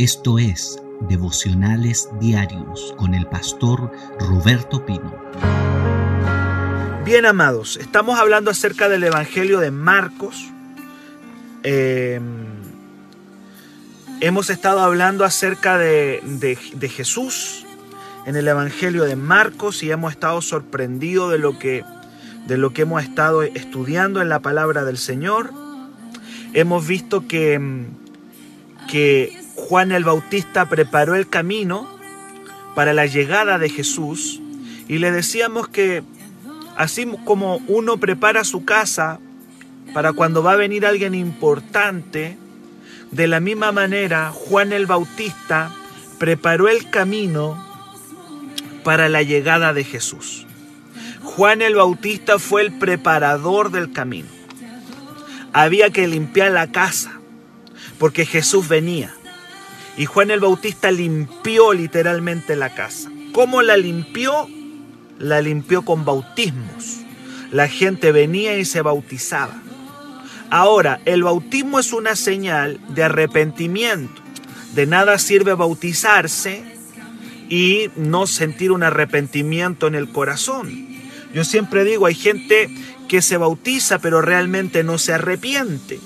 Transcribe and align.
Esto 0.00 0.38
es 0.38 0.80
Devocionales 1.10 2.08
Diarios 2.18 2.94
con 2.96 3.12
el 3.12 3.26
pastor 3.26 3.92
Roberto 4.18 4.86
Pino. 4.86 5.14
Bien 7.04 7.26
amados, 7.26 7.76
estamos 7.76 8.18
hablando 8.18 8.50
acerca 8.50 8.88
del 8.88 9.04
Evangelio 9.04 9.60
de 9.60 9.70
Marcos. 9.70 10.48
Eh, 11.64 12.18
hemos 14.22 14.48
estado 14.48 14.80
hablando 14.80 15.22
acerca 15.22 15.76
de, 15.76 16.22
de, 16.24 16.88
Jesús 16.88 17.66
en 18.24 18.36
el 18.36 18.48
Evangelio 18.48 19.04
de 19.04 19.16
Marcos 19.16 19.82
y 19.82 19.90
hemos 19.90 20.12
estado 20.12 20.40
sorprendidos 20.40 21.30
de 21.30 21.36
lo 21.36 21.58
que 21.58 21.84
de 22.46 22.56
lo 22.56 22.72
que 22.72 22.82
hemos 22.82 23.02
estado 23.02 23.42
estudiando 23.42 24.22
en 24.22 24.30
la 24.30 24.40
palabra 24.40 24.86
del 24.86 24.96
Señor. 24.96 25.52
Hemos 26.54 26.86
visto 26.86 27.28
que, 27.28 27.84
que 28.88 29.39
Juan 29.68 29.92
el 29.92 30.04
Bautista 30.04 30.68
preparó 30.68 31.14
el 31.14 31.28
camino 31.28 31.88
para 32.74 32.92
la 32.92 33.06
llegada 33.06 33.58
de 33.58 33.68
Jesús 33.68 34.40
y 34.88 34.98
le 34.98 35.12
decíamos 35.12 35.68
que 35.68 36.02
así 36.76 37.06
como 37.24 37.60
uno 37.68 37.98
prepara 37.98 38.42
su 38.44 38.64
casa 38.64 39.20
para 39.92 40.12
cuando 40.12 40.42
va 40.42 40.52
a 40.52 40.56
venir 40.56 40.86
alguien 40.86 41.14
importante, 41.14 42.36
de 43.10 43.26
la 43.28 43.40
misma 43.40 43.70
manera 43.70 44.32
Juan 44.32 44.72
el 44.72 44.86
Bautista 44.86 45.72
preparó 46.18 46.68
el 46.68 46.88
camino 46.90 47.64
para 48.82 49.08
la 49.08 49.22
llegada 49.22 49.72
de 49.72 49.84
Jesús. 49.84 50.46
Juan 51.22 51.60
el 51.60 51.74
Bautista 51.74 52.38
fue 52.38 52.62
el 52.62 52.72
preparador 52.72 53.70
del 53.70 53.92
camino. 53.92 54.28
Había 55.52 55.90
que 55.90 56.08
limpiar 56.08 56.50
la 56.52 56.72
casa 56.72 57.20
porque 57.98 58.24
Jesús 58.24 58.66
venía. 58.68 59.14
Y 60.00 60.06
Juan 60.06 60.30
el 60.30 60.40
Bautista 60.40 60.90
limpió 60.90 61.74
literalmente 61.74 62.56
la 62.56 62.74
casa. 62.74 63.10
¿Cómo 63.34 63.60
la 63.60 63.76
limpió? 63.76 64.48
La 65.18 65.42
limpió 65.42 65.82
con 65.82 66.06
bautismos. 66.06 67.00
La 67.50 67.68
gente 67.68 68.10
venía 68.10 68.56
y 68.56 68.64
se 68.64 68.80
bautizaba. 68.80 69.60
Ahora, 70.48 71.02
el 71.04 71.22
bautismo 71.22 71.78
es 71.78 71.92
una 71.92 72.16
señal 72.16 72.80
de 72.88 73.02
arrepentimiento. 73.02 74.22
De 74.74 74.86
nada 74.86 75.18
sirve 75.18 75.52
bautizarse 75.52 76.64
y 77.50 77.90
no 77.94 78.26
sentir 78.26 78.72
un 78.72 78.82
arrepentimiento 78.82 79.86
en 79.86 79.94
el 79.94 80.08
corazón. 80.08 80.70
Yo 81.34 81.44
siempre 81.44 81.84
digo, 81.84 82.06
hay 82.06 82.14
gente 82.14 82.70
que 83.06 83.20
se 83.20 83.36
bautiza 83.36 83.98
pero 83.98 84.22
realmente 84.22 84.82
no 84.82 84.96
se 84.96 85.12
arrepiente. 85.12 86.00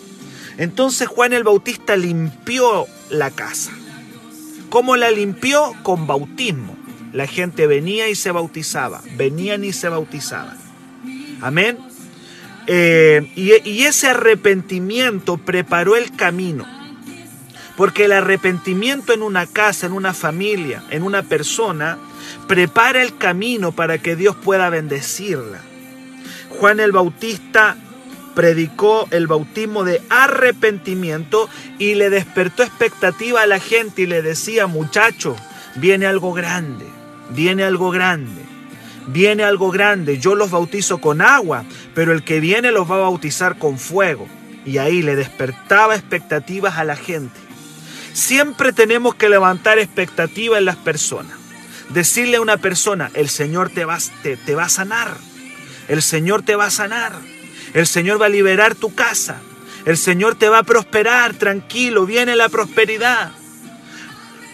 Entonces 0.58 1.06
Juan 1.06 1.32
el 1.32 1.44
Bautista 1.44 1.94
limpió 1.94 2.88
la 3.08 3.30
casa. 3.30 3.70
¿Cómo 4.74 4.96
la 4.96 5.12
limpió? 5.12 5.72
Con 5.84 6.08
bautismo. 6.08 6.76
La 7.12 7.28
gente 7.28 7.68
venía 7.68 8.08
y 8.08 8.16
se 8.16 8.32
bautizaba, 8.32 9.02
venían 9.16 9.62
y 9.62 9.72
se 9.72 9.88
bautizaban. 9.88 10.58
Amén. 11.40 11.78
Eh, 12.66 13.30
y, 13.36 13.52
y 13.70 13.84
ese 13.84 14.08
arrepentimiento 14.08 15.36
preparó 15.36 15.94
el 15.94 16.10
camino. 16.16 16.66
Porque 17.76 18.06
el 18.06 18.12
arrepentimiento 18.14 19.12
en 19.12 19.22
una 19.22 19.46
casa, 19.46 19.86
en 19.86 19.92
una 19.92 20.12
familia, 20.12 20.82
en 20.90 21.04
una 21.04 21.22
persona, 21.22 21.96
prepara 22.48 23.00
el 23.00 23.16
camino 23.16 23.70
para 23.70 23.98
que 23.98 24.16
Dios 24.16 24.34
pueda 24.34 24.70
bendecirla. 24.70 25.60
Juan 26.48 26.80
el 26.80 26.90
Bautista 26.90 27.76
predicó 28.34 29.06
el 29.10 29.26
bautismo 29.26 29.84
de 29.84 30.02
arrepentimiento 30.10 31.48
y 31.78 31.94
le 31.94 32.10
despertó 32.10 32.62
expectativa 32.62 33.42
a 33.42 33.46
la 33.46 33.60
gente 33.60 34.02
y 34.02 34.06
le 34.06 34.22
decía, 34.22 34.66
muchacho, 34.66 35.36
viene 35.76 36.06
algo 36.06 36.32
grande, 36.32 36.86
viene 37.30 37.64
algo 37.64 37.90
grande, 37.90 38.42
viene 39.06 39.44
algo 39.44 39.70
grande, 39.70 40.18
yo 40.18 40.34
los 40.34 40.50
bautizo 40.50 40.98
con 40.98 41.20
agua, 41.20 41.64
pero 41.94 42.12
el 42.12 42.24
que 42.24 42.40
viene 42.40 42.72
los 42.72 42.90
va 42.90 42.96
a 42.96 43.00
bautizar 43.00 43.58
con 43.58 43.78
fuego. 43.78 44.26
Y 44.66 44.78
ahí 44.78 45.02
le 45.02 45.14
despertaba 45.14 45.94
expectativas 45.94 46.78
a 46.78 46.84
la 46.84 46.96
gente. 46.96 47.38
Siempre 48.14 48.72
tenemos 48.72 49.14
que 49.14 49.28
levantar 49.28 49.78
expectativa 49.78 50.56
en 50.56 50.64
las 50.64 50.76
personas. 50.76 51.36
Decirle 51.90 52.38
a 52.38 52.40
una 52.40 52.56
persona, 52.56 53.10
el 53.12 53.28
Señor 53.28 53.68
te 53.68 53.84
va, 53.84 53.98
te, 54.22 54.38
te 54.38 54.54
va 54.54 54.64
a 54.64 54.68
sanar. 54.70 55.14
El 55.88 56.00
Señor 56.00 56.42
te 56.42 56.56
va 56.56 56.66
a 56.66 56.70
sanar. 56.70 57.12
El 57.74 57.86
Señor 57.86 58.22
va 58.22 58.26
a 58.26 58.30
liberar 58.30 58.74
tu 58.74 58.94
casa. 58.94 59.40
El 59.84 59.98
Señor 59.98 60.36
te 60.36 60.48
va 60.48 60.58
a 60.58 60.62
prosperar, 60.62 61.34
tranquilo, 61.34 62.06
viene 62.06 62.36
la 62.36 62.48
prosperidad. 62.48 63.32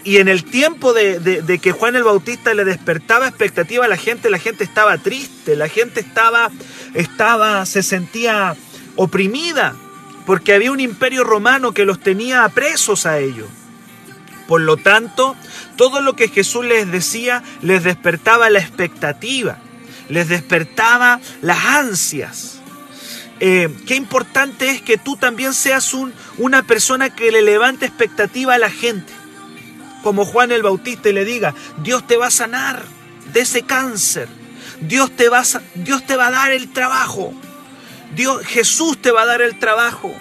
Y 0.03 0.17
en 0.17 0.29
el 0.29 0.45
tiempo 0.45 0.95
de, 0.95 1.61
que 1.63 1.73
Juan 1.73 1.95
el 1.95 2.03
Bautista 2.03 2.55
le 2.55 2.65
despertaba 2.65 3.29
expectativa 3.29 3.85
a 3.85 3.89
la 3.89 3.99
gente, 3.99 4.31
la 4.31 4.39
gente 4.39 4.65
estaba 4.65 4.97
triste, 4.99 5.57
la 5.57 5.69
gente 5.69 6.01
estaba, 6.01 6.51
estaba, 6.95 7.67
se 7.67 7.83
sentía 7.83 8.57
oprimida, 8.97 9.77
porque 10.25 10.55
había 10.55 10.73
un 10.73 10.81
imperio 10.81 11.23
romano 11.23 11.73
que 11.73 11.85
los 11.85 12.01
tenía 12.01 12.49
presos 12.49 13.05
a 13.05 13.19
ellos. 13.19 13.49
Por 14.49 14.63
lo 14.63 14.79
tanto, 14.79 15.37
todo 15.77 16.01
lo 16.01 16.17
que 16.17 16.29
Jesús 16.29 16.65
les 16.65 16.91
decía 16.91 17.43
les 17.61 17.85
despertaba 17.85 18.49
la 18.49 18.59
expectativa, 18.59 19.59
les 20.09 20.29
despertaba 20.29 21.21
las 21.43 21.65
ansias. 21.67 22.60
Eh, 23.41 23.75
qué 23.87 23.97
importante 23.97 24.69
es 24.69 24.83
que 24.83 24.99
tú 24.99 25.17
también 25.17 25.55
seas 25.55 25.95
un, 25.95 26.13
una 26.37 26.63
persona 26.63 27.15
que 27.15 27.33
le 27.33 27.41
levante 27.41 27.87
expectativa 27.87 28.55
a 28.55 28.59
la 28.59 28.71
gente. 28.71 29.13
Como 30.03 30.27
Juan 30.27 30.53
el 30.53 30.63
Bautista 30.63 31.09
y 31.09 31.15
le 31.15 31.25
diga, 31.25 31.55
Dios 31.83 32.07
te 32.07 32.19
va 32.19 32.27
a 32.27 32.31
sanar 32.31 32.85
de 33.33 33.41
ese 33.41 33.63
cáncer. 33.63 34.29
Dios 34.83 35.11
te 35.17 35.29
va 35.29 35.41
a, 35.41 35.45
Dios 35.75 36.07
te 36.07 36.17
va 36.17 36.29
a 36.29 36.31
dar 36.31 36.53
el 36.53 36.71
trabajo. 36.71 37.33
Dios, 38.15 38.45
Jesús 38.47 39.01
te 39.01 39.11
va 39.11 39.23
a 39.23 39.27
dar 39.27 39.41
el 39.41 39.59
trabajo. 39.59 40.15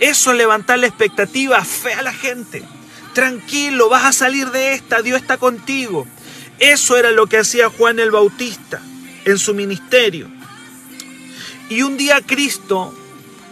Eso 0.00 0.30
es 0.30 0.38
levantar 0.38 0.78
la 0.78 0.86
expectativa, 0.86 1.62
fe 1.64 1.92
a 1.92 2.02
la 2.02 2.12
gente. 2.12 2.62
Tranquilo, 3.14 3.88
vas 3.88 4.04
a 4.04 4.12
salir 4.12 4.50
de 4.50 4.74
esta, 4.74 5.02
Dios 5.02 5.20
está 5.20 5.38
contigo. 5.38 6.06
Eso 6.58 6.96
era 6.96 7.10
lo 7.10 7.26
que 7.26 7.38
hacía 7.38 7.68
Juan 7.68 7.98
el 7.98 8.10
Bautista 8.10 8.80
en 9.24 9.38
su 9.38 9.54
ministerio. 9.54 10.35
Y 11.68 11.82
un 11.82 11.96
día 11.96 12.20
Cristo 12.24 12.94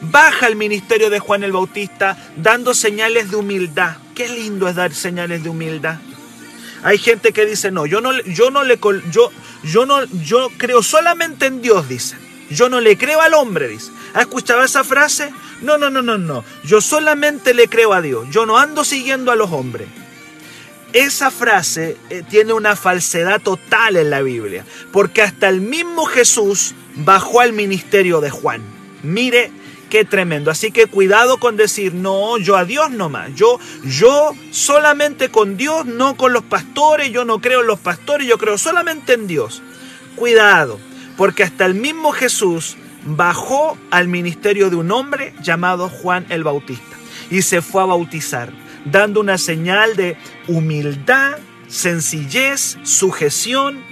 baja 0.00 0.46
al 0.46 0.56
ministerio 0.56 1.10
de 1.10 1.18
Juan 1.18 1.44
el 1.44 1.52
Bautista 1.52 2.16
dando 2.36 2.74
señales 2.74 3.30
de 3.30 3.36
humildad. 3.36 3.96
Qué 4.14 4.28
lindo 4.28 4.68
es 4.68 4.76
dar 4.76 4.94
señales 4.94 5.42
de 5.42 5.48
humildad. 5.48 5.98
Hay 6.82 6.98
gente 6.98 7.32
que 7.32 7.46
dice, 7.46 7.70
no, 7.70 7.86
yo 7.86 8.00
no, 8.00 8.12
yo 8.22 8.50
no 8.50 8.62
le, 8.62 8.78
yo, 9.10 9.30
yo 9.62 9.86
no, 9.86 10.04
yo 10.04 10.50
creo 10.58 10.82
solamente 10.82 11.46
en 11.46 11.62
Dios, 11.62 11.88
dice. 11.88 12.16
Yo 12.50 12.68
no 12.68 12.80
le 12.80 12.98
creo 12.98 13.22
al 13.22 13.34
hombre, 13.34 13.68
dice. 13.68 13.90
¿Ha 14.12 14.20
escuchado 14.20 14.62
esa 14.62 14.84
frase? 14.84 15.32
No, 15.62 15.78
no, 15.78 15.88
no, 15.88 16.02
no, 16.02 16.18
no. 16.18 16.44
Yo 16.62 16.82
solamente 16.82 17.54
le 17.54 17.68
creo 17.68 17.94
a 17.94 18.02
Dios. 18.02 18.26
Yo 18.30 18.44
no 18.44 18.58
ando 18.58 18.84
siguiendo 18.84 19.32
a 19.32 19.36
los 19.36 19.50
hombres. 19.50 19.88
Esa 20.94 21.32
frase 21.32 21.96
eh, 22.08 22.22
tiene 22.28 22.52
una 22.52 22.76
falsedad 22.76 23.42
total 23.42 23.96
en 23.96 24.10
la 24.10 24.22
Biblia, 24.22 24.64
porque 24.92 25.22
hasta 25.22 25.48
el 25.48 25.60
mismo 25.60 26.04
Jesús 26.06 26.72
bajó 26.94 27.40
al 27.40 27.52
ministerio 27.52 28.20
de 28.20 28.30
Juan. 28.30 28.62
Mire 29.02 29.50
qué 29.90 30.04
tremendo. 30.04 30.52
Así 30.52 30.70
que 30.70 30.86
cuidado 30.86 31.38
con 31.38 31.56
decir, 31.56 31.94
no, 31.94 32.38
yo 32.38 32.56
a 32.56 32.64
Dios 32.64 32.92
nomás. 32.92 33.34
Yo, 33.34 33.58
yo 33.84 34.34
solamente 34.52 35.30
con 35.30 35.56
Dios, 35.56 35.84
no 35.84 36.16
con 36.16 36.32
los 36.32 36.44
pastores. 36.44 37.10
Yo 37.10 37.24
no 37.24 37.40
creo 37.40 37.62
en 37.62 37.66
los 37.66 37.80
pastores, 37.80 38.26
yo 38.26 38.38
creo 38.38 38.56
solamente 38.56 39.14
en 39.14 39.26
Dios. 39.26 39.62
Cuidado, 40.14 40.78
porque 41.16 41.42
hasta 41.42 41.66
el 41.66 41.74
mismo 41.74 42.12
Jesús 42.12 42.76
bajó 43.04 43.76
al 43.90 44.08
ministerio 44.08 44.70
de 44.70 44.76
un 44.76 44.90
hombre 44.90 45.34
llamado 45.42 45.88
Juan 45.88 46.24
el 46.28 46.44
Bautista 46.44 46.96
y 47.30 47.42
se 47.42 47.62
fue 47.62 47.82
a 47.82 47.86
bautizar, 47.86 48.52
dando 48.84 49.20
una 49.20 49.38
señal 49.38 49.96
de 49.96 50.16
humildad, 50.48 51.38
sencillez, 51.68 52.78
sujeción. 52.82 53.82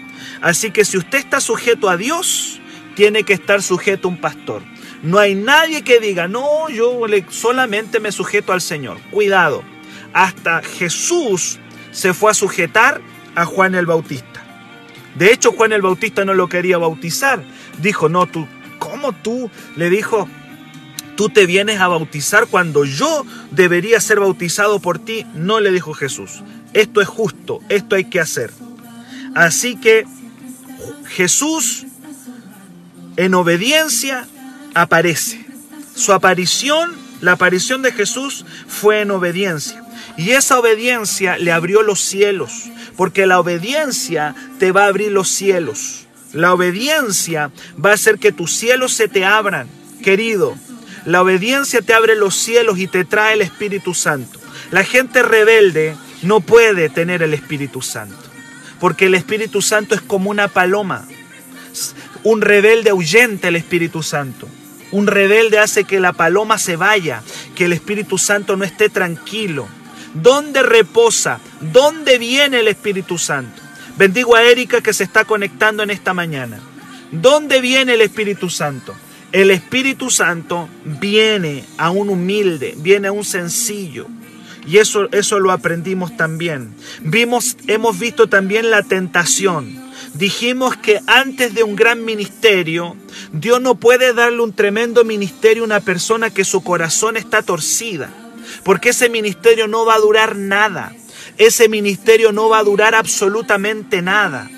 Así 0.41 0.71
que 0.71 0.85
si 0.85 0.99
usted 0.99 1.19
está 1.19 1.41
sujeto 1.41 1.89
a 1.89 1.97
Dios, 1.97 2.61
tiene 2.95 3.25
que 3.25 3.33
estar 3.33 3.63
sujeto 3.63 4.09
a 4.09 4.11
un 4.11 4.21
pastor. 4.21 4.63
No 5.03 5.19
hay 5.19 5.35
nadie 5.35 5.83
que 5.83 5.99
diga, 5.99 6.29
no, 6.29 6.69
yo 6.69 7.01
solamente 7.31 7.99
me 7.99 8.13
sujeto 8.13 8.53
al 8.53 8.61
Señor. 8.61 8.99
Cuidado, 9.11 9.65
hasta 10.13 10.63
Jesús 10.63 11.59
se 11.91 12.15
fue 12.15 12.31
a 12.31 12.35
sujetar 12.35 13.01
a 13.35 13.45
Juan 13.45 13.75
el 13.75 13.87
Bautista. 13.87 14.45
De 15.17 15.33
hecho, 15.33 15.53
Juan 15.53 15.73
el 15.73 15.83
Bautista 15.83 16.25
no 16.25 16.35
lo 16.35 16.49
quería 16.49 16.79
bautizar. 16.79 17.43
Dijo, 17.79 18.09
no, 18.09 18.27
tú, 18.27 18.47
¿cómo 18.79 19.13
tú? 19.13 19.51
Le 19.77 19.91
dijo, 19.91 20.29
tú 21.17 21.29
te 21.29 21.47
vienes 21.47 21.81
a 21.81 21.89
bautizar 21.89 22.47
cuando 22.47 22.85
yo 22.85 23.25
debería 23.51 24.01
ser 24.01 24.21
bautizado 24.21 24.81
por 24.81 24.99
ti. 24.99 25.27
No 25.35 25.61
le 25.61 25.71
dijo 25.71 25.95
Jesús. 25.95 26.43
Esto 26.73 27.01
es 27.01 27.09
justo, 27.09 27.61
esto 27.69 27.97
hay 27.97 28.05
que 28.05 28.21
hacer. 28.21 28.51
Así 29.35 29.77
que 29.77 30.05
Jesús 31.07 31.87
en 33.17 33.35
obediencia 33.35 34.27
aparece. 34.75 35.45
Su 35.95 36.13
aparición, 36.13 36.93
la 37.21 37.33
aparición 37.33 37.83
de 37.83 37.93
Jesús 37.93 38.45
fue 38.67 39.01
en 39.01 39.11
obediencia. 39.11 39.85
Y 40.17 40.31
esa 40.31 40.59
obediencia 40.59 41.39
le 41.39 41.53
abrió 41.53 41.83
los 41.83 42.01
cielos, 42.01 42.65
porque 42.97 43.27
la 43.27 43.39
obediencia 43.41 44.35
te 44.59 44.73
va 44.73 44.85
a 44.85 44.89
abrir 44.89 45.13
los 45.13 45.29
cielos. 45.29 46.07
La 46.33 46.53
obediencia 46.55 47.51
va 47.83 47.91
a 47.91 47.95
hacer 47.95 48.19
que 48.19 48.33
tus 48.33 48.53
cielos 48.55 48.93
se 48.93 49.09
te 49.09 49.25
abran, 49.25 49.69
querido. 50.03 50.57
La 51.05 51.23
obediencia 51.23 51.83
te 51.83 51.95
abre 51.95 52.15
los 52.15 52.37
cielos 52.37 52.79
y 52.79 52.87
te 52.87 53.05
trae 53.05 53.35
el 53.35 53.43
Espíritu 53.43 53.93
Santo. 53.95 54.39
La 54.71 54.85
gente 54.85 55.23
rebelde 55.23 55.97
no 56.23 56.41
puede 56.41 56.89
tener 56.89 57.23
el 57.23 57.35
Espíritu 57.35 57.83
Santo, 57.83 58.17
porque 58.79 59.07
el 59.07 59.15
Espíritu 59.15 59.63
Santo 59.63 59.95
es 59.95 60.01
como 60.01 60.31
una 60.31 60.49
paloma. 60.49 61.07
Un 62.23 62.41
rebelde 62.41 62.91
ahuyenta 62.91 63.49
el 63.49 63.57
Espíritu 63.57 64.03
Santo. 64.03 64.49
Un 64.93 65.07
rebelde 65.07 65.59
hace 65.59 65.85
que 65.85 65.99
la 65.99 66.13
paloma 66.13 66.59
se 66.59 66.77
vaya, 66.77 67.23
que 67.57 67.65
el 67.65 67.73
Espíritu 67.73 68.19
Santo 68.19 68.57
no 68.57 68.65
esté 68.65 68.89
tranquilo. 68.89 69.67
¿Dónde 70.15 70.63
reposa? 70.63 71.41
¿Dónde 71.61 72.19
viene 72.19 72.61
el 72.61 72.69
Espíritu 72.69 73.19
Santo? 73.19 73.61
Bendigo 73.97 74.37
a 74.37 74.43
Erika 74.43 74.81
que 74.83 74.93
se 74.93 75.05
está 75.05 75.25
conectando 75.25 75.83
en 75.83 75.91
esta 75.91 76.15
mañana. 76.15 76.61
¿Dónde 77.11 77.61
viene 77.61 77.95
el 77.95 78.03
Espíritu 78.03 78.49
Santo? 78.49 78.95
El 79.33 79.51
Espíritu 79.51 80.11
Santo 80.11 80.69
viene 80.85 81.65
a 81.79 81.91
un 81.91 82.11
humilde, 82.11 82.75
viene 82.79 83.09
a 83.09 83.13
un 83.13 83.25
sencillo. 83.25 84.07
Y 84.67 84.79
eso, 84.79 85.09
eso 85.11 85.41
lo 85.41 85.51
aprendimos 85.51 86.17
también. 86.17 86.75
Vimos, 87.01 87.57
hemos 87.67 87.99
visto 87.99 88.29
también 88.29 88.71
la 88.71 88.83
tentación. 88.83 89.83
Dijimos 90.15 90.77
que 90.77 91.01
antes 91.07 91.55
de 91.55 91.65
un 91.65 91.75
gran 91.75 92.05
ministerio, 92.05 92.97
Dios 93.33 93.61
no 93.61 93.75
puede 93.75 94.13
darle 94.13 94.43
un 94.43 94.53
tremendo 94.53 95.05
ministerio 95.05 95.63
a 95.63 95.67
una 95.67 95.81
persona 95.81 96.31
que 96.31 96.45
su 96.45 96.63
corazón 96.63 97.17
está 97.17 97.43
torcida. 97.43 98.11
Porque 98.63 98.91
ese 98.91 99.09
ministerio 99.09 99.67
no 99.67 99.85
va 99.85 99.95
a 99.95 100.01
durar 100.01 100.37
nada 100.37 100.95
ese 101.39 101.69
ministerio 101.69 102.33
no 102.33 102.49
va 102.49 102.59
a 102.59 102.65
durar 102.65 102.95
absolutamente 102.95 104.03
nada. 104.03 104.51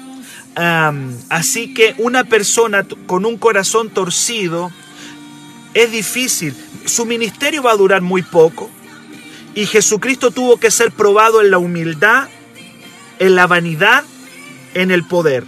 Así 0.56 1.74
que 1.74 1.94
una 1.98 2.24
persona 2.24 2.86
con 3.06 3.24
un 3.24 3.38
corazón 3.38 3.90
torcido 3.90 4.70
es 5.74 5.90
difícil. 5.90 6.54
Su 6.84 7.06
ministerio 7.06 7.62
va 7.62 7.72
a 7.72 7.76
durar 7.76 8.02
muy 8.02 8.22
poco. 8.22 8.70
Y 9.54 9.66
Jesucristo 9.66 10.30
tuvo 10.30 10.58
que 10.58 10.70
ser 10.70 10.90
probado 10.90 11.40
en 11.40 11.50
la 11.50 11.58
humildad, 11.58 12.28
en 13.18 13.34
la 13.34 13.46
vanidad, 13.46 14.04
en 14.74 14.90
el 14.90 15.04
poder. 15.04 15.44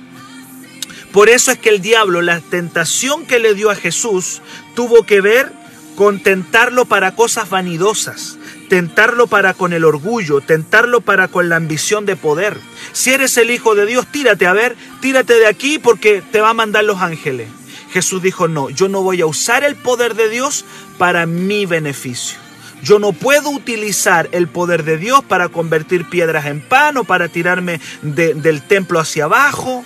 Por 1.12 1.29
eso 1.29 1.50
es 1.50 1.58
que 1.58 1.70
el 1.70 1.81
diablo, 1.81 2.23
la 2.23 2.41
tentación 2.41 3.26
que 3.26 3.38
le 3.38 3.55
dio 3.55 3.70
a 3.70 3.75
Jesús, 3.75 4.43
tuvo 4.75 5.05
que 5.05 5.20
ver 5.20 5.53
con 5.97 6.20
tentarlo 6.23 6.85
para 6.85 7.14
cosas 7.14 7.49
vanidosas 7.49 8.38
tentarlo 8.68 9.26
para 9.26 9.54
con 9.54 9.72
el 9.72 9.84
orgullo, 9.84 10.40
tentarlo 10.40 11.00
para 11.00 11.28
con 11.28 11.48
la 11.48 11.56
ambición 11.56 12.06
de 12.06 12.16
poder. 12.16 12.58
Si 12.92 13.12
eres 13.12 13.36
el 13.36 13.50
Hijo 13.50 13.74
de 13.74 13.86
Dios, 13.86 14.06
tírate, 14.06 14.46
a 14.46 14.52
ver, 14.52 14.76
tírate 15.00 15.34
de 15.34 15.46
aquí 15.46 15.78
porque 15.78 16.22
te 16.30 16.40
va 16.40 16.50
a 16.50 16.54
mandar 16.54 16.84
los 16.84 17.00
ángeles. 17.00 17.48
Jesús 17.92 18.22
dijo, 18.22 18.48
no, 18.48 18.68
yo 18.70 18.88
no 18.88 19.02
voy 19.02 19.20
a 19.20 19.26
usar 19.26 19.64
el 19.64 19.76
poder 19.76 20.14
de 20.14 20.28
Dios 20.28 20.64
para 20.98 21.26
mi 21.26 21.66
beneficio. 21.66 22.38
Yo 22.82 22.98
no 22.98 23.12
puedo 23.12 23.50
utilizar 23.50 24.28
el 24.32 24.48
poder 24.48 24.84
de 24.84 24.98
Dios 24.98 25.24
para 25.24 25.48
convertir 25.48 26.08
piedras 26.08 26.46
en 26.46 26.60
pan 26.60 26.98
o 26.98 27.04
para 27.04 27.28
tirarme 27.28 27.80
del 28.02 28.62
templo 28.62 29.00
hacia 29.00 29.24
abajo. 29.24 29.84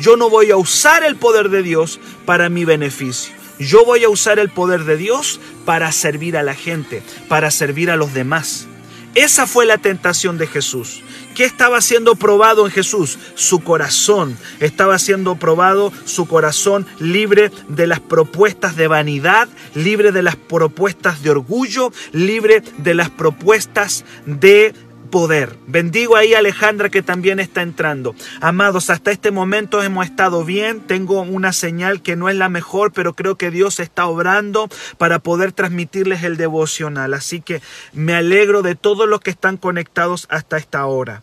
Yo 0.00 0.16
no 0.16 0.30
voy 0.30 0.50
a 0.50 0.56
usar 0.56 1.02
el 1.02 1.16
poder 1.16 1.48
de 1.48 1.62
Dios 1.62 1.98
para 2.24 2.48
mi 2.48 2.64
beneficio. 2.64 3.37
Yo 3.58 3.84
voy 3.84 4.04
a 4.04 4.08
usar 4.08 4.38
el 4.38 4.50
poder 4.50 4.84
de 4.84 4.96
Dios 4.96 5.40
para 5.64 5.90
servir 5.92 6.36
a 6.36 6.42
la 6.42 6.54
gente, 6.54 7.02
para 7.28 7.50
servir 7.50 7.90
a 7.90 7.96
los 7.96 8.14
demás. 8.14 8.66
Esa 9.14 9.46
fue 9.46 9.66
la 9.66 9.78
tentación 9.78 10.38
de 10.38 10.46
Jesús. 10.46 11.02
¿Qué 11.34 11.44
estaba 11.44 11.80
siendo 11.80 12.14
probado 12.14 12.66
en 12.66 12.72
Jesús? 12.72 13.18
Su 13.34 13.60
corazón. 13.60 14.36
Estaba 14.60 14.98
siendo 14.98 15.36
probado 15.36 15.92
su 16.04 16.26
corazón 16.26 16.86
libre 16.98 17.50
de 17.68 17.86
las 17.86 18.00
propuestas 18.00 18.76
de 18.76 18.86
vanidad, 18.86 19.48
libre 19.74 20.12
de 20.12 20.22
las 20.22 20.36
propuestas 20.36 21.22
de 21.22 21.30
orgullo, 21.30 21.92
libre 22.12 22.62
de 22.78 22.94
las 22.94 23.10
propuestas 23.10 24.04
de 24.26 24.74
poder. 25.10 25.56
Bendigo 25.66 26.16
ahí 26.16 26.34
a 26.34 26.38
Alejandra 26.38 26.88
que 26.88 27.02
también 27.02 27.40
está 27.40 27.62
entrando. 27.62 28.14
Amados, 28.40 28.90
hasta 28.90 29.10
este 29.10 29.30
momento 29.30 29.82
hemos 29.82 30.06
estado 30.06 30.44
bien. 30.44 30.80
Tengo 30.80 31.20
una 31.22 31.52
señal 31.52 32.02
que 32.02 32.16
no 32.16 32.28
es 32.28 32.36
la 32.36 32.48
mejor, 32.48 32.92
pero 32.92 33.14
creo 33.14 33.36
que 33.36 33.50
Dios 33.50 33.80
está 33.80 34.06
obrando 34.06 34.68
para 34.98 35.18
poder 35.18 35.52
transmitirles 35.52 36.22
el 36.22 36.36
devocional. 36.36 37.14
Así 37.14 37.40
que 37.40 37.60
me 37.92 38.14
alegro 38.14 38.62
de 38.62 38.74
todos 38.74 39.08
los 39.08 39.20
que 39.20 39.30
están 39.30 39.56
conectados 39.56 40.26
hasta 40.30 40.56
esta 40.56 40.86
hora. 40.86 41.22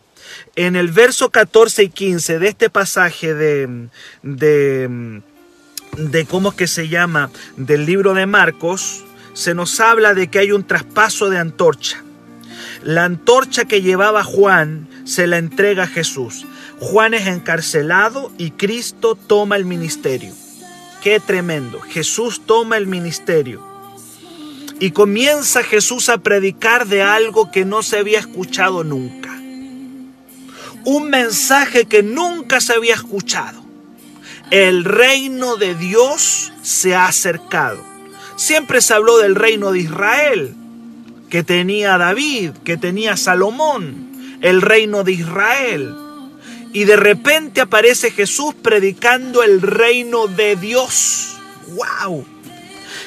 En 0.56 0.76
el 0.76 0.88
verso 0.88 1.30
14 1.30 1.84
y 1.84 1.88
15 1.88 2.38
de 2.38 2.48
este 2.48 2.70
pasaje 2.70 3.34
de, 3.34 3.88
de, 4.22 5.20
de 5.96 6.26
cómo 6.26 6.50
es 6.50 6.54
que 6.56 6.66
se 6.66 6.88
llama 6.88 7.30
del 7.56 7.86
libro 7.86 8.14
de 8.14 8.26
Marcos, 8.26 9.04
se 9.34 9.54
nos 9.54 9.80
habla 9.80 10.14
de 10.14 10.28
que 10.28 10.38
hay 10.38 10.52
un 10.52 10.66
traspaso 10.66 11.30
de 11.30 11.38
antorcha. 11.38 12.02
La 12.86 13.04
antorcha 13.04 13.64
que 13.64 13.82
llevaba 13.82 14.22
Juan 14.22 14.86
se 15.04 15.26
la 15.26 15.38
entrega 15.38 15.82
a 15.82 15.88
Jesús. 15.88 16.46
Juan 16.78 17.14
es 17.14 17.26
encarcelado 17.26 18.30
y 18.38 18.52
Cristo 18.52 19.16
toma 19.16 19.56
el 19.56 19.64
ministerio. 19.64 20.32
Qué 21.02 21.18
tremendo. 21.18 21.80
Jesús 21.80 22.42
toma 22.46 22.76
el 22.76 22.86
ministerio. 22.86 23.60
Y 24.78 24.92
comienza 24.92 25.64
Jesús 25.64 26.08
a 26.08 26.18
predicar 26.18 26.86
de 26.86 27.02
algo 27.02 27.50
que 27.50 27.64
no 27.64 27.82
se 27.82 27.98
había 27.98 28.20
escuchado 28.20 28.84
nunca. 28.84 29.36
Un 30.84 31.10
mensaje 31.10 31.86
que 31.86 32.04
nunca 32.04 32.60
se 32.60 32.74
había 32.74 32.94
escuchado. 32.94 33.64
El 34.52 34.84
reino 34.84 35.56
de 35.56 35.74
Dios 35.74 36.52
se 36.62 36.94
ha 36.94 37.06
acercado. 37.06 37.84
Siempre 38.36 38.80
se 38.80 38.94
habló 38.94 39.18
del 39.18 39.34
reino 39.34 39.72
de 39.72 39.80
Israel, 39.80 40.54
que 41.30 41.42
tenía 41.42 41.98
David, 41.98 42.50
que 42.64 42.76
tenía 42.76 43.16
Salomón, 43.16 44.38
el 44.40 44.62
reino 44.62 45.04
de 45.04 45.12
Israel. 45.12 45.94
Y 46.72 46.84
de 46.84 46.96
repente 46.96 47.60
aparece 47.60 48.10
Jesús 48.10 48.54
predicando 48.54 49.42
el 49.42 49.62
reino 49.62 50.26
de 50.26 50.56
Dios. 50.56 51.36
¡Wow! 51.68 52.26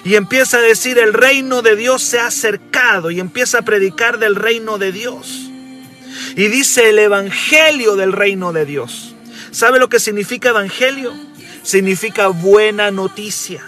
Y 0.05 0.15
empieza 0.15 0.57
a 0.57 0.61
decir, 0.61 0.97
el 0.97 1.13
reino 1.13 1.61
de 1.61 1.75
Dios 1.75 2.01
se 2.01 2.19
ha 2.19 2.27
acercado 2.27 3.11
y 3.11 3.19
empieza 3.19 3.59
a 3.59 3.61
predicar 3.63 4.17
del 4.17 4.35
reino 4.35 4.77
de 4.77 4.91
Dios. 4.91 5.49
Y 6.35 6.47
dice 6.47 6.89
el 6.89 6.99
evangelio 6.99 7.95
del 7.95 8.13
reino 8.13 8.53
de 8.53 8.65
Dios. 8.65 9.15
¿Sabe 9.51 9.79
lo 9.79 9.89
que 9.89 9.99
significa 9.99 10.49
evangelio? 10.49 11.13
Significa 11.63 12.27
buena 12.27 12.91
noticia. 12.91 13.63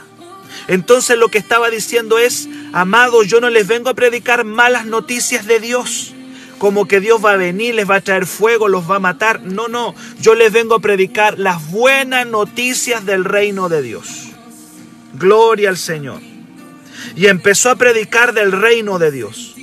Entonces 0.68 1.18
lo 1.18 1.30
que 1.30 1.38
estaba 1.38 1.70
diciendo 1.70 2.18
es, 2.18 2.48
amados, 2.74 3.28
yo 3.28 3.42
no 3.42 3.50
les 3.50 3.68
vengo 3.68 3.90
a 3.90 3.94
predicar 3.94 4.44
malas 4.44 4.86
noticias 4.86 5.46
de 5.46 5.60
Dios, 5.60 6.14
como 6.58 6.88
que 6.88 7.00
Dios 7.00 7.24
va 7.24 7.34
a 7.34 7.38
venir, 7.38 7.76
les 7.76 7.90
va 7.90 7.96
a 7.96 8.02
traer 8.02 8.26
fuego, 8.26 8.68
los 8.68 8.90
va 8.90 8.98
a 8.98 9.00
matar. 9.00 9.42
No, 9.42 9.68
no, 9.68 9.96
yo 10.20 10.36
les 10.36 10.52
vengo 10.52 10.76
a 10.76 10.80
predicar 10.80 11.40
las 11.40 11.72
buenas 11.72 12.28
noticias 12.28 13.06
del 13.06 13.26
reino 13.26 13.68
de 13.68 13.82
Dios. 13.82 14.30
Gloria 15.14 15.70
al 15.70 15.78
Señor. 15.78 16.22
Y 17.16 17.28
empezó 17.28 17.72
a 17.72 17.76
predicar 17.76 18.34
del 18.34 18.52
reino 18.52 19.00
de 19.00 19.12
Dios. 19.12 19.56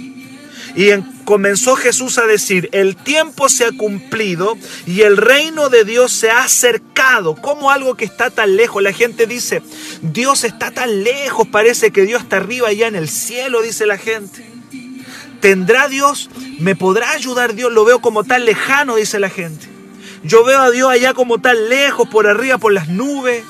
Y 0.75 0.91
comenzó 1.29 1.77
Jesús 1.77 2.17
a 2.17 2.25
decir, 2.25 2.71
el 2.73 2.97
tiempo 2.97 3.51
se 3.51 3.67
ha 3.67 3.73
cumplido 3.73 4.57
y 4.87 5.03
el 5.03 5.19
reino 5.19 5.69
de 5.69 5.85
Dios 5.85 6.11
se 6.11 6.31
ha 6.31 6.43
acercado. 6.43 7.37
como 7.37 7.71
algo 7.71 7.97
que 7.97 8.07
está 8.07 8.31
tan 8.31 8.57
lejos? 8.57 8.83
La 8.83 8.95
gente 8.95 9.27
dice, 9.27 9.61
Dios 10.01 10.45
está 10.45 10.71
tan 10.71 11.05
lejos, 11.05 11.47
parece 11.47 11.91
que 11.91 12.07
Dios 12.07 12.23
está 12.23 12.39
arriba 12.39 12.69
allá 12.69 12.87
en 12.87 12.97
el 12.97 13.11
cielo, 13.11 13.61
dice 13.61 13.85
la 13.85 13.99
gente. 13.99 14.43
¿Tendrá 15.43 15.87
Dios? 15.89 16.31
¿Me 16.61 16.75
podrá 16.75 17.11
ayudar 17.11 17.55
Dios? 17.55 17.71
Lo 17.75 17.85
veo 17.85 18.01
como 18.01 18.25
tan 18.25 18.47
lejano, 18.47 18.97
dice 18.97 19.21
la 19.21 19.29
gente. 19.29 19.67
Yo 20.23 20.45
veo 20.45 20.61
a 20.61 20.71
Dios 20.71 20.91
allá 20.91 21.13
como 21.13 21.43
tan 21.43 21.69
lejos, 21.69 22.09
por 22.09 22.27
arriba, 22.27 22.57
por 22.57 22.73
las 22.73 22.89
nubes. 22.89 23.45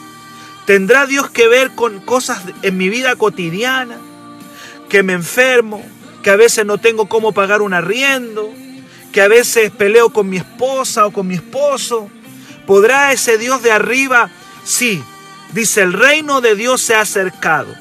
¿Tendrá 0.67 1.07
Dios 1.07 1.31
que 1.31 1.47
ver 1.47 1.71
con 1.77 2.01
cosas 2.01 2.43
en 2.63 2.77
mi 2.77 2.89
vida 2.89 3.15
cotidiana? 3.15 3.99
Que 4.89 5.05
me 5.05 5.13
enfermo, 5.13 5.85
que 6.29 6.33
a 6.33 6.37
veces 6.37 6.67
no 6.67 6.77
tengo 6.77 7.09
cómo 7.09 7.33
pagar 7.33 7.63
un 7.63 7.73
arriendo, 7.73 8.53
que 9.13 9.23
a 9.23 9.29
veces 9.29 9.71
peleo 9.71 10.11
con 10.11 10.29
mi 10.29 10.37
esposa 10.37 11.07
o 11.07 11.11
con 11.11 11.27
mi 11.27 11.37
esposo. 11.37 12.11
¿Podrá 12.67 13.15
ese 13.15 13.39
Dios 13.39 13.63
de 13.63 13.73
arriba? 13.73 14.29
Sí, 14.63 15.03
dice, 15.55 15.81
el 15.81 15.95
reino 15.95 16.43
de 16.43 16.55
Dios 16.55 16.83
se 16.83 16.95
ha 16.95 17.01
acercado. 17.01 17.75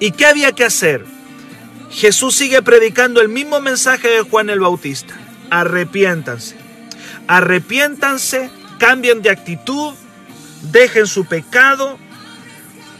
¿Y 0.00 0.10
qué 0.10 0.26
había 0.26 0.52
que 0.52 0.66
hacer? 0.66 1.06
Jesús 1.90 2.34
sigue 2.34 2.60
predicando 2.60 3.22
el 3.22 3.30
mismo 3.30 3.58
mensaje 3.58 4.08
de 4.08 4.20
Juan 4.20 4.50
el 4.50 4.60
Bautista. 4.60 5.14
Arrepiéntanse. 5.48 6.56
Arrepiéntanse, 7.26 8.50
cambien 8.78 9.22
de 9.22 9.30
actitud, 9.30 9.94
dejen 10.72 11.06
su 11.06 11.24
pecado, 11.24 11.98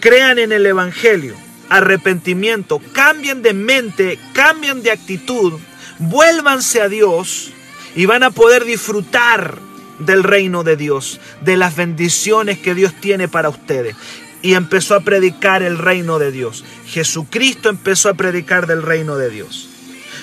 crean 0.01 0.39
en 0.39 0.51
el 0.51 0.65
Evangelio 0.65 1.44
arrepentimiento, 1.69 2.81
cambien 2.93 3.43
de 3.43 3.55
mente, 3.55 4.19
cambien 4.33 4.83
de 4.83 4.91
actitud, 4.91 5.55
Vuélvanse 5.99 6.81
a 6.81 6.89
Dios 6.89 7.51
y 7.95 8.07
van 8.07 8.25
a 8.25 8.31
poder 8.31 8.65
disfrutar 8.65 9.59
del 9.99 10.25
reino 10.25 10.65
de 10.65 10.77
Dios, 10.77 11.21
de 11.41 11.57
las 11.57 11.77
bendiciones 11.77 12.59
que 12.59 12.75
Dios 12.75 12.93
tiene 13.01 13.29
para 13.29 13.49
ustedes. 13.49 13.95
Y 14.43 14.55
empezó 14.55 14.95
a 14.95 15.01
predicar 15.01 15.63
el 15.63 15.79
reino 15.79 16.19
de 16.19 16.31
Dios. 16.31 16.65
Jesucristo 16.87 17.69
empezó 17.69 18.11
a 18.11 18.15
predicar 18.15 18.67
del 18.67 18.83
reino 18.83 19.17
de 19.17 19.31
Dios. 19.31 19.71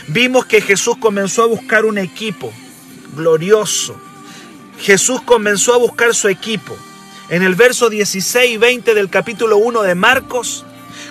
Vimos 0.07 0.45
que 0.45 0.61
Jesús 0.61 0.97
comenzó 0.97 1.43
a 1.43 1.47
buscar 1.47 1.85
un 1.85 1.97
equipo 1.97 2.51
glorioso. 3.15 3.95
Jesús 4.79 5.21
comenzó 5.21 5.73
a 5.73 5.77
buscar 5.77 6.13
su 6.13 6.27
equipo. 6.27 6.77
En 7.29 7.43
el 7.43 7.55
verso 7.55 7.89
16 7.89 8.51
y 8.51 8.57
20 8.57 8.93
del 8.93 9.09
capítulo 9.09 9.57
1 9.57 9.83
de 9.83 9.95
Marcos, 9.95 10.65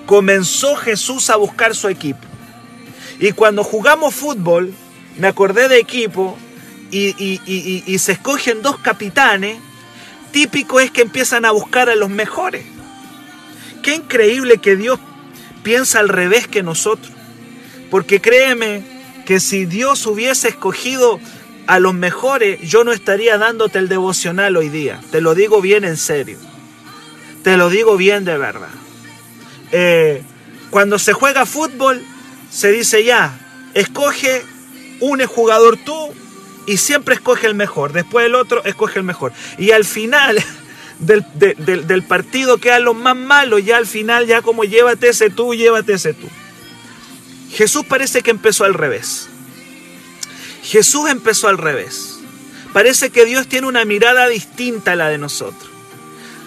comenzó 0.06 0.76
Jesús 0.76 1.30
a 1.30 1.36
buscar 1.36 1.74
su 1.74 1.88
equipo. 1.88 2.20
Y 3.18 3.32
cuando 3.32 3.62
jugamos 3.64 4.14
fútbol, 4.14 4.72
me 5.18 5.28
acordé 5.28 5.68
de 5.68 5.78
equipo 5.78 6.38
y, 6.90 7.98
se 7.98 8.12
escogen 8.12 8.62
dos 8.62 8.78
capitanes, 8.78 9.58
típico 10.32 10.80
es 10.80 10.90
que 10.90 11.02
empiezan 11.02 11.44
a 11.44 11.50
buscar 11.50 11.90
a 11.90 11.94
los 11.94 12.10
mejores. 12.10 12.64
Qué 13.82 13.94
increíble 13.94 14.58
que 14.58 14.76
Dios 14.76 14.98
piensa 15.62 16.00
al 16.00 16.08
revés 16.08 16.48
que 16.48 16.62
nosotros. 16.62 17.12
Porque 17.90 18.20
créeme 18.20 18.82
que 19.26 19.40
si 19.40 19.66
Dios 19.66 20.06
hubiese 20.06 20.48
escogido 20.48 21.20
a 21.66 21.78
los 21.78 21.94
mejores, 21.94 22.60
yo 22.62 22.84
no 22.84 22.92
estaría 22.92 23.38
dándote 23.38 23.78
el 23.78 23.88
devocional 23.88 24.56
hoy 24.56 24.68
día. 24.68 25.00
Te 25.10 25.20
lo 25.20 25.34
digo 25.34 25.60
bien 25.60 25.84
en 25.84 25.96
serio. 25.96 26.38
Te 27.42 27.56
lo 27.56 27.68
digo 27.70 27.96
bien 27.96 28.24
de 28.24 28.36
verdad. 28.36 28.68
Eh, 29.72 30.22
cuando 30.70 30.98
se 30.98 31.12
juega 31.12 31.46
fútbol, 31.46 32.02
se 32.50 32.70
dice 32.70 33.04
ya, 33.04 33.38
escoge 33.74 34.42
un 35.00 35.24
jugador 35.26 35.76
tú 35.76 36.12
y 36.66 36.76
siempre 36.76 37.14
escoge 37.14 37.46
el 37.46 37.54
mejor. 37.54 37.92
Después 37.92 38.26
el 38.26 38.34
otro 38.34 38.64
escoge 38.64 38.98
el 38.98 39.04
mejor. 39.04 39.32
Y 39.58 39.72
al 39.72 39.84
final 39.84 40.42
del, 40.98 41.24
del 41.36 42.02
partido 42.02 42.58
quedan 42.58 42.84
los 42.84 42.96
más 42.96 43.16
malos. 43.16 43.64
Ya 43.64 43.76
al 43.76 43.86
final, 43.86 44.26
ya 44.26 44.42
como 44.42 44.64
llévate 44.64 45.08
ese 45.08 45.30
tú, 45.30 45.54
llévate 45.54 45.94
ese 45.94 46.14
tú. 46.14 46.28
Jesús 47.52 47.84
parece 47.88 48.22
que 48.22 48.30
empezó 48.30 48.64
al 48.64 48.74
revés. 48.74 49.28
Jesús 50.62 51.10
empezó 51.10 51.48
al 51.48 51.58
revés. 51.58 52.20
Parece 52.72 53.10
que 53.10 53.24
Dios 53.24 53.48
tiene 53.48 53.66
una 53.66 53.84
mirada 53.84 54.28
distinta 54.28 54.92
a 54.92 54.96
la 54.96 55.08
de 55.08 55.18
nosotros. 55.18 55.68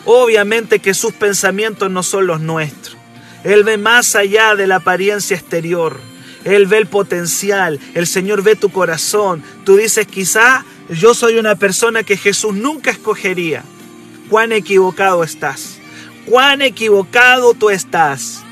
Obviamente 0.05 0.79
que 0.79 0.93
sus 0.93 1.13
pensamientos 1.13 1.91
no 1.91 2.03
son 2.03 2.27
los 2.27 2.39
nuestros. 2.39 2.97
Él 3.43 3.63
ve 3.63 3.77
más 3.77 4.15
allá 4.15 4.55
de 4.55 4.67
la 4.67 4.77
apariencia 4.77 5.35
exterior. 5.35 5.99
Él 6.45 6.67
ve 6.67 6.77
el 6.77 6.87
potencial. 6.87 7.79
El 7.93 8.07
Señor 8.07 8.43
ve 8.43 8.55
tu 8.55 8.69
corazón. 8.69 9.43
Tú 9.65 9.77
dices, 9.77 10.07
quizá 10.07 10.65
yo 10.89 11.13
soy 11.13 11.37
una 11.37 11.55
persona 11.55 12.03
que 12.03 12.17
Jesús 12.17 12.53
nunca 12.53 12.91
escogería. 12.91 13.63
Cuán 14.29 14.51
equivocado 14.51 15.23
estás. 15.23 15.79
Cuán 16.25 16.61
equivocado 16.61 17.53
tú 17.53 17.69
estás. 17.69 18.43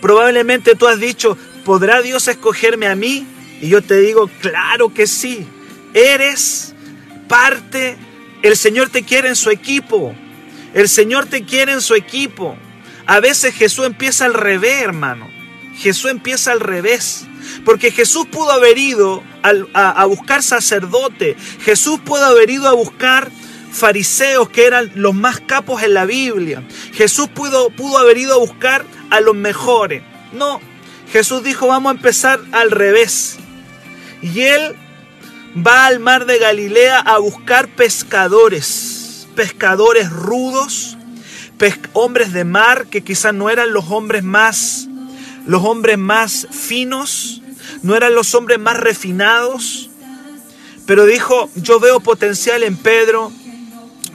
Probablemente 0.00 0.74
tú 0.74 0.86
has 0.86 1.00
dicho, 1.00 1.36
¿podrá 1.64 2.02
Dios 2.02 2.28
escogerme 2.28 2.86
a 2.86 2.94
mí? 2.94 3.26
Y 3.60 3.68
yo 3.68 3.82
te 3.82 4.00
digo, 4.00 4.30
claro 4.40 4.92
que 4.92 5.06
sí. 5.06 5.46
Eres 5.94 6.74
parte, 7.28 7.96
el 8.42 8.56
Señor 8.56 8.90
te 8.90 9.02
quiere 9.02 9.28
en 9.28 9.36
su 9.36 9.50
equipo. 9.50 10.14
El 10.74 10.88
Señor 10.88 11.26
te 11.26 11.44
quiere 11.44 11.72
en 11.72 11.80
su 11.80 11.94
equipo. 11.94 12.56
A 13.08 13.20
veces 13.20 13.54
Jesús 13.54 13.86
empieza 13.86 14.26
al 14.26 14.34
revés, 14.34 14.82
hermano. 14.82 15.30
Jesús 15.78 16.10
empieza 16.10 16.52
al 16.52 16.60
revés. 16.60 17.26
Porque 17.64 17.90
Jesús 17.90 18.26
pudo 18.26 18.50
haber 18.52 18.76
ido 18.76 19.22
a, 19.42 20.04
buscar 20.04 20.42
sacerdote. 20.42 21.34
Jesús 21.62 22.00
pudo 22.04 22.22
haber 22.26 22.50
ido 22.50 22.68
a 22.68 22.74
buscar 22.74 23.30
fariseos 23.72 24.50
que 24.50 24.66
eran 24.66 24.92
los 24.94 25.14
más 25.14 25.40
capos 25.40 25.82
en 25.82 25.94
la 25.94 26.04
Biblia. 26.04 26.62
Jesús 26.92 27.28
pudo, 27.28 27.70
pudo 27.70 27.96
haber 27.96 28.18
ido 28.18 28.34
a 28.34 28.38
buscar 28.38 28.84
a 29.08 29.20
los 29.20 29.34
mejores. 29.34 30.02
No, 30.34 30.60
Jesús 31.10 31.42
dijo, 31.42 31.66
vamos 31.66 31.90
a 31.90 31.96
empezar 31.96 32.40
al 32.52 32.70
revés. 32.70 33.38
Y 34.20 34.42
él 34.42 34.76
va 35.56 35.86
al 35.86 35.98
mar 35.98 36.26
de 36.26 36.38
Galilea 36.38 36.98
a 36.98 37.16
buscar 37.16 37.68
pescadores, 37.68 39.26
pescadores 39.34 40.10
rudos, 40.10 40.97
hombres 41.92 42.32
de 42.32 42.44
mar 42.44 42.86
que 42.86 43.02
quizás 43.02 43.34
no 43.34 43.50
eran 43.50 43.72
los 43.72 43.90
hombres 43.90 44.22
más 44.22 44.88
los 45.48 45.64
hombres 45.64 45.96
más 45.96 46.46
finos, 46.50 47.40
no 47.82 47.96
eran 47.96 48.14
los 48.14 48.34
hombres 48.34 48.58
más 48.58 48.76
refinados, 48.76 49.88
pero 50.86 51.06
dijo, 51.06 51.48
yo 51.54 51.80
veo 51.80 52.00
potencial 52.00 52.62
en 52.62 52.76
Pedro, 52.76 53.32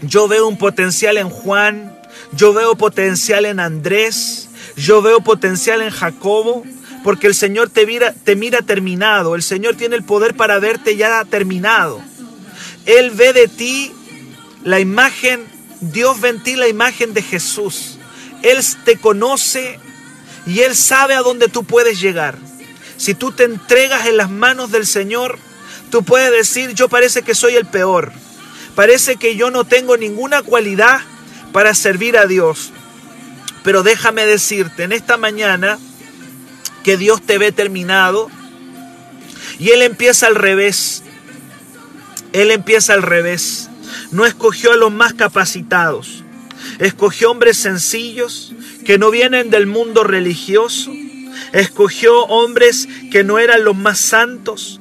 yo 0.03 0.27
veo 0.27 0.47
un 0.47 0.59
potencial 0.59 1.17
en 1.17 1.31
Juan, 1.31 1.97
yo 2.33 2.53
veo 2.53 2.75
potencial 2.75 3.45
en 3.45 3.59
Andrés, 3.59 4.47
yo 4.77 5.01
veo 5.01 5.21
potencial 5.21 5.81
en 5.81 5.89
Jacobo, 5.89 6.63
porque 7.03 7.25
el 7.25 7.33
Señor 7.33 7.69
te 7.69 7.87
mira, 7.87 8.13
te 8.13 8.35
mira 8.35 8.61
terminado, 8.61 9.33
el 9.33 9.41
Señor 9.41 9.73
tiene 9.73 9.95
el 9.95 10.03
poder 10.03 10.35
para 10.35 10.59
verte 10.59 10.95
ya 10.97 11.25
terminado. 11.25 11.99
Él 12.85 13.09
ve 13.09 13.33
de 13.33 13.47
ti 13.47 13.91
la 14.63 14.79
imagen, 14.79 15.45
Dios 15.91 16.21
ve 16.21 16.29
en 16.29 16.43
ti 16.43 16.55
la 16.55 16.67
imagen 16.67 17.13
de 17.13 17.21
Jesús. 17.21 17.97
Él 18.41 18.59
te 18.85 18.97
conoce 18.97 19.79
y 20.45 20.61
Él 20.61 20.75
sabe 20.75 21.15
a 21.15 21.21
dónde 21.21 21.47
tú 21.47 21.63
puedes 21.63 21.99
llegar. 21.99 22.37
Si 22.97 23.13
tú 23.13 23.31
te 23.31 23.43
entregas 23.43 24.05
en 24.07 24.17
las 24.17 24.29
manos 24.29 24.71
del 24.71 24.85
Señor, 24.85 25.39
tú 25.89 26.03
puedes 26.03 26.31
decir, 26.31 26.73
yo 26.73 26.89
parece 26.89 27.21
que 27.21 27.35
soy 27.35 27.55
el 27.55 27.65
peor. 27.65 28.11
Parece 28.75 29.17
que 29.17 29.35
yo 29.35 29.51
no 29.51 29.65
tengo 29.65 29.97
ninguna 29.97 30.41
cualidad 30.41 31.01
para 31.51 31.73
servir 31.73 32.17
a 32.17 32.25
Dios. 32.25 32.71
Pero 33.63 33.83
déjame 33.83 34.25
decirte, 34.25 34.83
en 34.83 34.91
esta 34.91 35.17
mañana, 35.17 35.79
que 36.83 36.97
Dios 36.97 37.21
te 37.21 37.37
ve 37.37 37.51
terminado. 37.51 38.29
Y 39.59 39.69
Él 39.69 39.81
empieza 39.81 40.27
al 40.27 40.35
revés. 40.35 41.03
Él 42.33 42.51
empieza 42.51 42.93
al 42.93 43.01
revés. 43.01 43.69
No 44.13 44.25
escogió 44.25 44.71
a 44.71 44.77
los 44.77 44.91
más 44.91 45.13
capacitados. 45.13 46.23
Escogió 46.79 47.31
hombres 47.31 47.57
sencillos 47.57 48.53
que 48.85 48.97
no 48.97 49.11
vienen 49.11 49.49
del 49.49 49.67
mundo 49.67 50.03
religioso. 50.03 50.91
Escogió 51.51 52.23
hombres 52.25 52.87
que 53.11 53.23
no 53.23 53.39
eran 53.39 53.63
los 53.63 53.75
más 53.75 53.99
santos. 53.99 54.79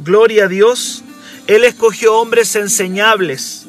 Gloria 0.00 0.44
a 0.44 0.48
Dios. 0.48 1.02
Él 1.46 1.64
escogió 1.64 2.16
hombres 2.16 2.54
enseñables. 2.56 3.66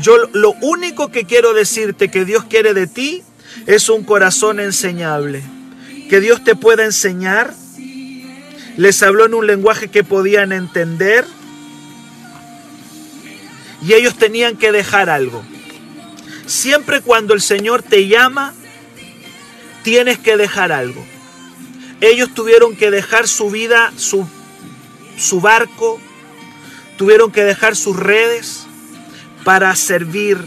Yo 0.00 0.16
lo 0.32 0.52
único 0.62 1.10
que 1.10 1.24
quiero 1.24 1.52
decirte 1.52 2.10
que 2.10 2.24
Dios 2.24 2.44
quiere 2.44 2.72
de 2.72 2.86
ti 2.86 3.22
es 3.66 3.88
un 3.88 4.04
corazón 4.04 4.60
enseñable 4.60 5.42
que 6.08 6.20
Dios 6.20 6.42
te 6.44 6.54
pueda 6.54 6.84
enseñar. 6.84 7.52
Les 8.76 9.02
habló 9.02 9.26
en 9.26 9.34
un 9.34 9.46
lenguaje 9.46 9.88
que 9.88 10.04
podían 10.04 10.52
entender. 10.52 11.24
Y 13.82 13.94
ellos 13.94 14.16
tenían 14.16 14.56
que 14.56 14.72
dejar 14.72 15.10
algo. 15.10 15.42
Siempre 16.46 17.00
cuando 17.00 17.34
el 17.34 17.40
Señor 17.40 17.82
te 17.82 18.06
llama, 18.08 18.54
tienes 19.82 20.18
que 20.18 20.36
dejar 20.36 20.72
algo. 20.72 21.04
Ellos 22.00 22.34
tuvieron 22.34 22.76
que 22.76 22.90
dejar 22.90 23.26
su 23.28 23.50
vida, 23.50 23.92
su, 23.96 24.26
su 25.16 25.40
barco, 25.40 26.00
tuvieron 26.96 27.32
que 27.32 27.44
dejar 27.44 27.76
sus 27.76 27.96
redes 27.96 28.66
para 29.44 29.74
servir 29.76 30.38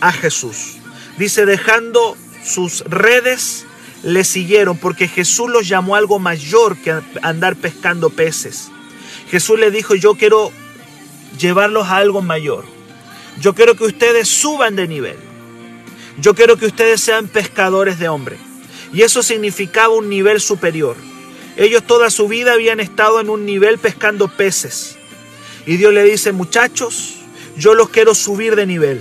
a 0.00 0.12
Jesús. 0.12 0.76
Dice, 1.18 1.44
dejando 1.46 2.16
sus 2.44 2.80
redes, 2.84 3.66
le 4.02 4.24
siguieron 4.24 4.76
porque 4.76 5.08
Jesús 5.08 5.50
los 5.50 5.68
llamó 5.68 5.96
algo 5.96 6.18
mayor 6.18 6.76
que 6.76 7.00
andar 7.22 7.56
pescando 7.56 8.10
peces. 8.10 8.70
Jesús 9.30 9.58
le 9.58 9.70
dijo, 9.70 9.94
yo 9.94 10.14
quiero 10.14 10.52
llevarlos 11.38 11.88
a 11.88 11.96
algo 11.96 12.22
mayor. 12.22 12.64
Yo 13.40 13.54
quiero 13.54 13.76
que 13.76 13.84
ustedes 13.84 14.28
suban 14.28 14.76
de 14.76 14.88
nivel. 14.88 15.16
Yo 16.20 16.34
quiero 16.34 16.56
que 16.56 16.66
ustedes 16.66 17.00
sean 17.00 17.28
pescadores 17.28 17.98
de 17.98 18.08
hombres. 18.08 18.38
Y 18.92 19.02
eso 19.02 19.22
significaba 19.22 19.94
un 19.94 20.08
nivel 20.08 20.40
superior. 20.40 20.96
Ellos 21.56 21.84
toda 21.84 22.10
su 22.10 22.28
vida 22.28 22.54
habían 22.54 22.80
estado 22.80 23.20
en 23.20 23.30
un 23.30 23.46
nivel 23.46 23.78
pescando 23.78 24.28
peces. 24.28 24.96
Y 25.66 25.76
Dios 25.76 25.92
le 25.92 26.02
dice, 26.04 26.32
muchachos, 26.32 27.16
yo 27.56 27.74
los 27.74 27.90
quiero 27.90 28.14
subir 28.14 28.56
de 28.56 28.66
nivel. 28.66 29.00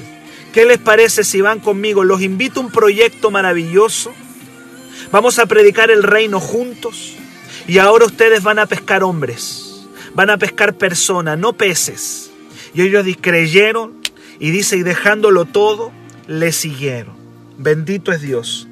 ¿Qué 0.53 0.65
les 0.65 0.77
parece 0.77 1.23
si 1.23 1.41
van 1.41 1.59
conmigo? 1.59 2.03
Los 2.03 2.21
invito 2.21 2.59
a 2.59 2.63
un 2.63 2.71
proyecto 2.71 3.31
maravilloso 3.31 4.13
Vamos 5.11 5.39
a 5.39 5.45
predicar 5.45 5.89
el 5.89 6.03
reino 6.03 6.39
juntos. 6.39 7.13
Y 7.67 7.77
ahora 7.79 8.05
ustedes 8.05 8.43
van 8.43 8.59
a 8.59 8.65
pescar 8.65 9.03
hombres, 9.03 9.85
van 10.13 10.29
a 10.29 10.37
pescar 10.37 10.73
personas, 10.75 11.37
no 11.37 11.53
peces. 11.53 12.26
Y 12.73 12.81
ellos 12.81 13.05
creyeron 13.21 14.01
y 14.39 14.51
dice, 14.51 14.77
y 14.77 14.83
dejándolo 14.83 15.45
todo, 15.45 15.91
le 16.27 16.51
siguieron. 16.51 17.15
Bendito 17.57 18.11
es 18.11 18.21
Dios. 18.21 18.67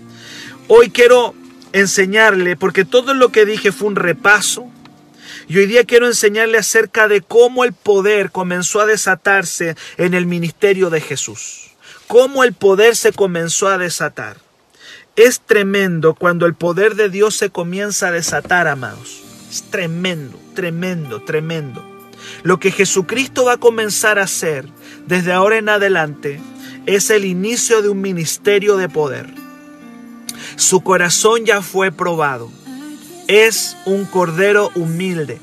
Hoy 0.67 0.89
quiero 0.89 1.33
enseñarle, 1.73 2.55
porque 2.55 2.85
todo 2.85 3.13
lo 3.13 3.31
que 3.31 3.45
dije 3.45 3.71
fue 3.71 3.87
un 3.87 3.95
repaso, 3.95 4.71
Y 5.47 5.57
hoy 5.57 5.67
día 5.67 5.83
quiero 5.83 6.07
enseñarle 6.07 6.57
acerca 6.57 7.07
de 7.07 7.21
cómo 7.21 7.65
el 7.65 7.73
poder 7.73 8.31
comenzó 8.31 8.79
a 8.79 8.85
desatarse 8.87 9.75
en 9.97 10.15
el 10.15 10.25
ministerio 10.25 10.89
de 10.89 11.01
Jesús. 11.01 11.71
Cómo 12.07 12.43
el 12.43 12.53
poder 12.53 12.95
se 12.95 13.11
comenzó 13.11 13.67
a 13.67 13.77
desatar. 13.77 14.37
Es 15.15 15.41
tremendo 15.41 16.15
cuando 16.15 16.45
el 16.45 16.55
poder 16.55 16.95
de 16.95 17.09
Dios 17.09 17.35
se 17.35 17.49
comienza 17.49 18.07
a 18.07 18.11
desatar, 18.11 18.67
amados. 18.67 19.21
Es 19.51 19.63
tremendo, 19.69 20.39
tremendo, 20.55 21.21
tremendo. 21.21 21.94
Lo 22.43 22.59
que 22.59 22.71
Jesucristo 22.71 23.45
va 23.45 23.53
a 23.53 23.57
comenzar 23.57 24.19
a 24.19 24.23
hacer 24.23 24.67
desde 25.07 25.33
ahora 25.33 25.57
en 25.57 25.69
adelante 25.69 26.39
es 26.85 27.09
el 27.09 27.25
inicio 27.25 27.81
de 27.81 27.89
un 27.89 28.01
ministerio 28.01 28.77
de 28.77 28.89
poder. 28.89 29.27
Su 30.55 30.81
corazón 30.81 31.45
ya 31.45 31.61
fue 31.61 31.91
probado. 31.91 32.51
Es 33.27 33.75
un 33.85 34.05
cordero 34.05 34.71
humilde. 34.75 35.39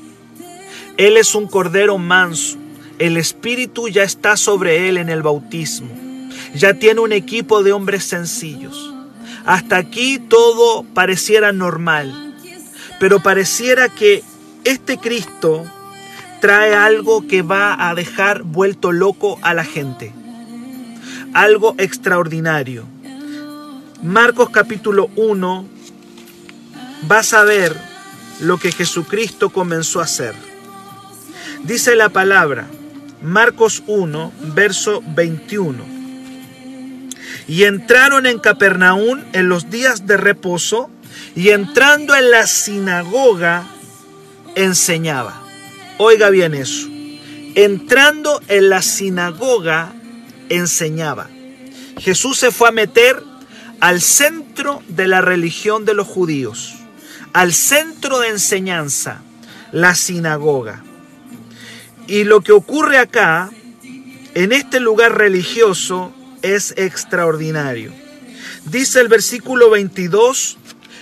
Él 0.97 1.17
es 1.17 1.35
un 1.35 1.47
cordero 1.47 1.97
manso. 1.97 2.57
El 2.99 3.17
Espíritu 3.17 3.89
ya 3.89 4.03
está 4.03 4.37
sobre 4.37 4.87
él 4.87 4.97
en 4.97 5.09
el 5.09 5.21
bautismo. 5.21 5.89
Ya 6.55 6.75
tiene 6.75 7.01
un 7.01 7.11
equipo 7.11 7.63
de 7.63 7.73
hombres 7.73 8.03
sencillos. 8.03 8.93
Hasta 9.45 9.77
aquí 9.77 10.19
todo 10.19 10.83
pareciera 10.93 11.51
normal. 11.51 12.35
Pero 12.99 13.21
pareciera 13.21 13.89
que 13.89 14.23
este 14.63 14.97
Cristo 14.97 15.65
trae 16.43 16.75
algo 16.75 17.25
que 17.25 17.41
va 17.41 17.89
a 17.89 17.95
dejar 17.95 18.43
vuelto 18.43 18.91
loco 18.91 19.39
a 19.43 19.53
la 19.53 19.63
gente. 19.63 20.11
Algo 21.33 21.73
extraordinario. 21.77 22.83
Marcos 24.01 24.49
capítulo 24.49 25.09
1, 25.15 25.65
vas 27.03 27.33
a 27.33 27.45
ver 27.45 27.73
lo 28.41 28.57
que 28.57 28.73
Jesucristo 28.73 29.51
comenzó 29.51 30.01
a 30.01 30.03
hacer. 30.03 30.35
Dice 31.63 31.95
la 31.95 32.09
palabra, 32.09 32.67
Marcos 33.21 33.81
1, 33.87 34.33
verso 34.53 35.01
21. 35.15 35.81
Y 37.47 37.63
entraron 37.63 38.25
en 38.25 38.39
Capernaum 38.39 39.21
en 39.31 39.47
los 39.47 39.69
días 39.69 40.07
de 40.07 40.17
reposo, 40.17 40.89
y 41.37 41.51
entrando 41.51 42.13
en 42.17 42.31
la 42.31 42.47
sinagoga, 42.47 43.63
enseñaba. 44.55 45.42
Oiga 45.97 46.29
bien 46.29 46.53
eso. 46.53 46.87
Entrando 47.55 48.41
en 48.47 48.69
la 48.69 48.81
sinagoga, 48.81 49.93
enseñaba. 50.49 51.29
Jesús 51.99 52.39
se 52.39 52.51
fue 52.51 52.69
a 52.69 52.71
meter 52.71 53.21
al 53.79 54.01
centro 54.01 54.81
de 54.87 55.07
la 55.07 55.21
religión 55.21 55.85
de 55.85 55.93
los 55.93 56.07
judíos, 56.07 56.73
al 57.33 57.53
centro 57.53 58.19
de 58.19 58.29
enseñanza, 58.29 59.21
la 59.71 59.93
sinagoga. 59.93 60.83
Y 62.07 62.23
lo 62.23 62.41
que 62.41 62.53
ocurre 62.53 62.97
acá, 62.97 63.51
en 64.33 64.51
este 64.51 64.79
lugar 64.79 65.17
religioso, 65.17 66.13
es 66.41 66.73
extraordinario. 66.75 67.93
Dice 68.65 68.99
el 68.99 69.09
versículo 69.09 69.69
22 69.69 70.57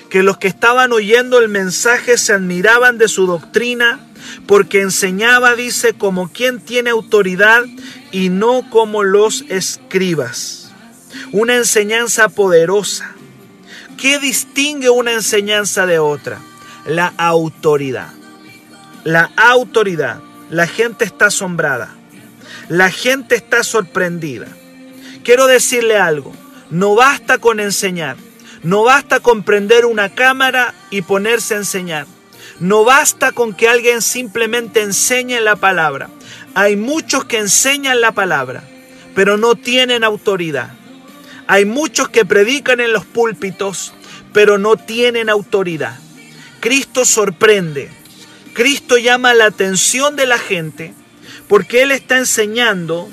que 0.10 0.24
los 0.24 0.38
que 0.38 0.48
estaban 0.48 0.92
oyendo 0.92 1.40
el 1.40 1.48
mensaje 1.48 2.18
se 2.18 2.34
admiraban 2.34 2.98
de 2.98 3.08
su 3.08 3.26
doctrina 3.26 4.11
porque 4.48 4.82
enseñaba, 4.82 5.56
dice, 5.56 5.94
como 5.94 6.32
quien 6.32 6.60
tiene 6.60 6.90
autoridad 6.90 7.64
y 8.12 8.30
no 8.30 8.70
como 8.70 9.04
los 9.04 9.46
escribas. 9.50 10.72
Una 11.32 11.56
enseñanza 11.56 12.30
poderosa. 12.30 13.16
¿Qué 13.98 14.20
distingue 14.20 14.90
una 14.90 15.14
enseñanza 15.14 15.86
de 15.86 16.00
otra? 16.00 16.40
La 16.86 17.14
autoridad. 17.18 18.12
La 19.04 19.32
autoridad. 19.36 20.22
La 20.50 20.68
gente 20.68 21.06
está 21.06 21.28
asombrada. 21.28 21.96
La 22.68 22.90
gente 22.90 23.36
está 23.36 23.64
sorprendida. 23.64 24.48
Quiero 25.24 25.48
decirle 25.48 25.98
algo. 25.98 26.34
No 26.70 26.96
basta 26.96 27.38
con 27.38 27.60
enseñar. 27.60 28.18
No 28.64 28.84
basta 28.84 29.20
con 29.20 29.44
prender 29.44 29.86
una 29.86 30.10
cámara 30.10 30.74
y 30.90 31.02
ponerse 31.02 31.56
a 31.56 31.58
enseñar. 31.58 32.06
No 32.62 32.84
basta 32.84 33.32
con 33.32 33.56
que 33.56 33.68
alguien 33.68 34.04
simplemente 34.04 34.84
enseñe 34.84 35.42
la 35.42 35.56
palabra. 35.56 36.12
Hay 36.54 36.76
muchos 36.76 37.26
que 37.26 37.40
enseñan 37.40 38.02
la 38.02 38.12
palabra, 38.12 38.64
pero 39.16 39.36
no 39.36 39.56
tienen 39.56 40.04
autoridad. 40.04 40.72
Hay 41.48 41.66
muchos 41.66 42.10
que 42.10 42.24
predican 42.24 42.80
en 42.80 42.94
los 42.94 43.04
púlpitos, 43.04 43.94
pero 44.32 44.60
no 44.60 44.76
tienen 44.76 45.28
autoridad. 45.28 45.98
Cristo 46.60 47.04
sorprende. 47.04 47.90
Cristo 48.54 49.00
llama 49.00 49.34
la 49.34 49.46
atención 49.46 50.16
de 50.16 50.28
la 50.28 50.38
gente 50.38 50.94
porque 51.48 51.82
Él 51.82 51.92
está 51.92 52.20
enseñando, 52.20 53.10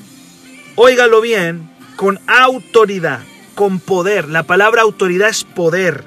óigalo 0.77 1.23
bien, 1.23 1.71
con 1.97 2.21
autoridad, 2.27 3.21
con 3.55 3.81
poder. 3.81 4.29
La 4.29 4.43
palabra 4.43 4.83
autoridad 4.83 5.31
es 5.31 5.45
poder. 5.45 6.05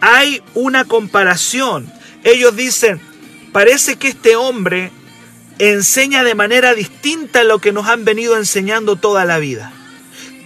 Hay 0.00 0.42
una 0.54 0.84
comparación 0.84 1.92
ellos 2.24 2.54
dicen, 2.56 3.00
parece 3.52 3.96
que 3.96 4.08
este 4.08 4.36
hombre 4.36 4.90
enseña 5.58 6.24
de 6.24 6.34
manera 6.34 6.74
distinta 6.74 7.40
a 7.40 7.44
lo 7.44 7.58
que 7.58 7.72
nos 7.72 7.86
han 7.86 8.04
venido 8.04 8.36
enseñando 8.36 8.96
toda 8.96 9.24
la 9.24 9.38
vida. 9.38 9.72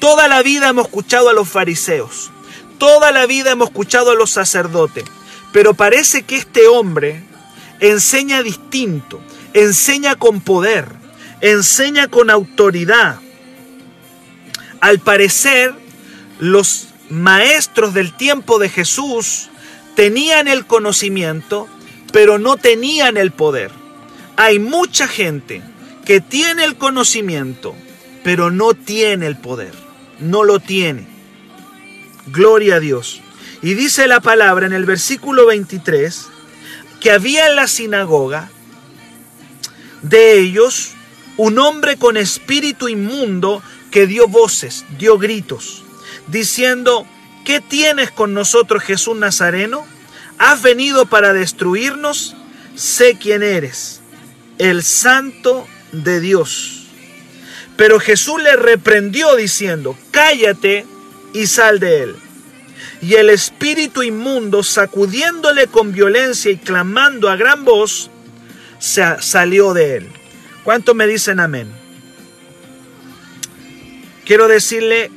Toda 0.00 0.28
la 0.28 0.42
vida 0.42 0.68
hemos 0.68 0.86
escuchado 0.86 1.30
a 1.30 1.32
los 1.32 1.48
fariseos, 1.48 2.30
toda 2.78 3.10
la 3.12 3.26
vida 3.26 3.52
hemos 3.52 3.68
escuchado 3.68 4.10
a 4.10 4.14
los 4.14 4.30
sacerdotes, 4.30 5.04
pero 5.52 5.74
parece 5.74 6.22
que 6.22 6.36
este 6.36 6.66
hombre 6.68 7.24
enseña 7.80 8.42
distinto, 8.42 9.20
enseña 9.54 10.16
con 10.16 10.40
poder, 10.40 10.86
enseña 11.40 12.08
con 12.08 12.30
autoridad. 12.30 13.20
Al 14.80 15.00
parecer, 15.00 15.74
los 16.38 16.88
maestros 17.08 17.94
del 17.94 18.14
tiempo 18.14 18.58
de 18.58 18.68
Jesús 18.68 19.48
tenían 19.96 20.46
el 20.46 20.66
conocimiento, 20.66 21.66
pero 22.12 22.38
no 22.38 22.56
tenían 22.56 23.16
el 23.16 23.32
poder. 23.32 23.72
Hay 24.37 24.61
mucha 24.61 25.09
gente 25.09 25.62
que 26.04 26.20
tiene 26.20 26.64
el 26.64 26.76
conocimiento, 26.76 27.74
pero 28.22 28.52
no 28.52 28.74
tiene 28.74 29.26
el 29.26 29.37
poder. 29.37 29.72
No 30.20 30.44
lo 30.44 30.61
tiene. 30.61 31.09
Gloria 32.26 32.76
a 32.76 32.80
Dios. 32.80 33.20
Y 33.62 33.74
dice 33.74 34.06
la 34.06 34.20
palabra 34.20 34.66
en 34.66 34.72
el 34.72 34.85
versículo 34.85 35.46
23 35.46 36.28
que 37.00 37.11
había 37.11 37.48
en 37.48 37.56
la 37.56 37.66
sinagoga 37.66 38.50
de 40.02 40.38
ellos 40.38 40.92
un 41.37 41.59
hombre 41.59 41.96
con 41.96 42.16
espíritu 42.16 42.88
inmundo 42.88 43.62
que 43.90 44.06
dio 44.06 44.28
voces, 44.28 44.85
dio 44.98 45.18
gritos, 45.18 45.82
diciendo, 46.26 47.06
¿Qué 47.46 47.61
tienes 47.61 48.11
con 48.11 48.35
nosotros, 48.35 48.82
Jesús 48.82 49.16
Nazareno? 49.16 49.87
¿Has 50.37 50.62
venido 50.62 51.06
para 51.06 51.32
destruirnos? 51.32 52.35
Sé 52.74 53.18
quién 53.20 53.44
eres, 53.44 54.00
el 54.59 54.82
santo 54.82 55.64
de 55.92 56.18
Dios. 56.18 56.88
Pero 57.76 58.00
Jesús 58.00 58.42
le 58.42 58.56
reprendió 58.56 59.37
diciendo, 59.37 59.96
cállate 60.11 60.87
y 61.35 61.46
sal 61.46 61.78
de 61.78 62.02
él. 62.02 62.16
Y 63.00 63.14
el 63.14 63.30
espíritu 63.30 64.02
inmundo, 64.02 64.64
sacudiéndole 64.64 65.68
con 65.68 65.92
violencia 65.92 66.50
y 66.50 66.56
clamando 66.56 67.30
a 67.30 67.37
gran 67.37 67.64
voz, 67.64 68.11
se 68.80 69.04
salió 69.20 69.72
de 69.72 69.98
él. 69.98 70.09
¿Cuánto 70.64 70.94
me 70.94 71.06
dicen 71.06 71.38
amén? 71.38 71.70
Quiero 74.24 74.48
decirle 74.48 75.12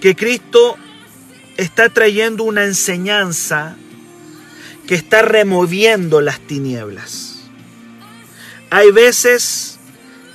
que 0.00 0.14
Cristo 0.14 0.78
está 1.56 1.88
trayendo 1.88 2.44
una 2.44 2.64
enseñanza 2.64 3.76
que 4.86 4.94
está 4.94 5.22
removiendo 5.22 6.20
las 6.20 6.40
tinieblas. 6.40 7.48
Hay 8.70 8.90
veces 8.90 9.78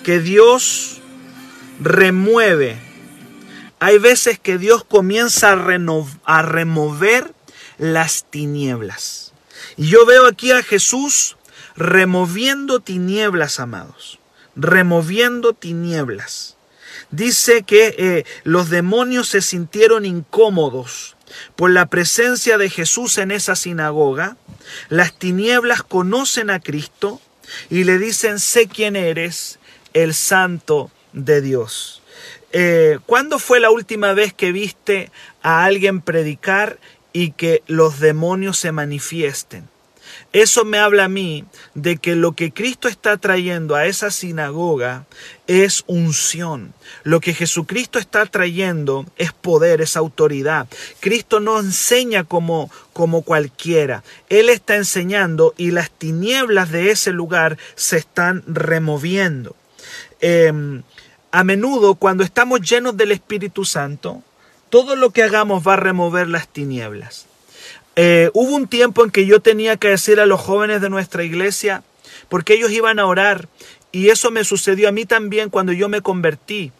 que 0.03 0.19
Dios 0.19 1.01
remueve, 1.79 2.77
hay 3.79 3.97
veces 3.97 4.39
que 4.39 4.57
Dios 4.57 4.83
comienza 4.83 5.51
a, 5.51 5.75
a 6.25 6.41
remover 6.41 7.33
las 7.77 8.25
tinieblas. 8.29 9.33
Y 9.77 9.87
yo 9.87 10.05
veo 10.05 10.27
aquí 10.27 10.51
a 10.51 10.63
Jesús 10.63 11.37
removiendo 11.75 12.79
tinieblas, 12.79 13.59
amados, 13.59 14.19
removiendo 14.55 15.53
tinieblas. 15.53 16.57
Dice 17.11 17.63
que 17.63 17.95
eh, 17.97 18.25
los 18.43 18.69
demonios 18.69 19.29
se 19.29 19.41
sintieron 19.41 20.05
incómodos 20.05 21.15
por 21.55 21.71
la 21.71 21.87
presencia 21.87 22.57
de 22.57 22.69
Jesús 22.69 23.17
en 23.17 23.31
esa 23.31 23.55
sinagoga. 23.55 24.37
Las 24.89 25.17
tinieblas 25.17 25.81
conocen 25.83 26.49
a 26.49 26.59
Cristo 26.59 27.19
y 27.69 27.83
le 27.83 27.97
dicen, 27.97 28.39
sé 28.39 28.67
quién 28.67 28.95
eres, 28.95 29.59
el 29.93 30.13
santo 30.13 30.91
de 31.13 31.41
Dios. 31.41 32.01
Eh, 32.51 32.99
¿Cuándo 33.05 33.39
fue 33.39 33.59
la 33.59 33.71
última 33.71 34.13
vez 34.13 34.33
que 34.33 34.51
viste 34.51 35.11
a 35.41 35.63
alguien 35.65 36.01
predicar 36.01 36.79
y 37.13 37.31
que 37.31 37.63
los 37.67 37.99
demonios 37.99 38.57
se 38.57 38.71
manifiesten? 38.71 39.67
Eso 40.31 40.63
me 40.63 40.77
habla 40.77 41.05
a 41.05 41.09
mí 41.09 41.43
de 41.73 41.97
que 41.97 42.15
lo 42.15 42.33
que 42.33 42.51
Cristo 42.51 42.87
está 42.87 43.17
trayendo 43.17 43.75
a 43.75 43.87
esa 43.87 44.11
sinagoga 44.11 45.05
es 45.47 45.83
unción. 45.87 46.73
Lo 47.03 47.19
que 47.19 47.33
Jesucristo 47.33 47.97
está 47.97 48.27
trayendo 48.27 49.07
es 49.17 49.33
poder, 49.33 49.81
es 49.81 49.97
autoridad. 49.97 50.67
Cristo 50.99 51.39
no 51.39 51.59
enseña 51.59 52.25
como, 52.25 52.69
como 52.93 53.23
cualquiera. 53.23 54.03
Él 54.29 54.49
está 54.49 54.75
enseñando 54.75 55.55
y 55.57 55.71
las 55.71 55.89
tinieblas 55.89 56.71
de 56.71 56.91
ese 56.91 57.11
lugar 57.11 57.57
se 57.73 57.97
están 57.97 58.43
removiendo. 58.45 59.55
Em, 60.21 60.83
a 61.31 61.43
menudo 61.43 61.95
cuando 61.95 62.23
estamos 62.23 62.61
llenos 62.61 62.95
del 62.95 63.11
Espíritu 63.11 63.65
Santo, 63.65 64.21
todo 64.69 64.95
lo 64.95 65.09
que 65.09 65.23
hagamos 65.23 65.67
va 65.67 65.73
a 65.73 65.77
remover 65.77 66.27
las 66.27 66.47
tinieblas. 66.47 67.28
Eh, 68.01 68.31
hubo 68.33 68.55
un 68.55 68.69
tiempo 68.69 69.03
en 69.03 69.11
que 69.11 69.25
yo 69.25 69.41
tenía 69.41 69.75
que 69.75 69.89
decir 69.89 70.21
a 70.21 70.25
los 70.25 70.39
jóvenes 70.39 70.79
de 70.79 70.89
nuestra 70.89 71.25
iglesia, 71.25 71.83
porque 72.29 72.53
ellos 72.53 72.71
iban 72.71 72.97
a 72.97 73.05
orar, 73.05 73.49
y 73.91 74.07
eso 74.07 74.31
me 74.31 74.45
sucedió 74.45 74.87
a 74.87 74.93
mí 74.93 75.03
también 75.03 75.49
cuando 75.49 75.73
yo 75.73 75.89
me 75.89 75.99
convertí. 75.99 76.71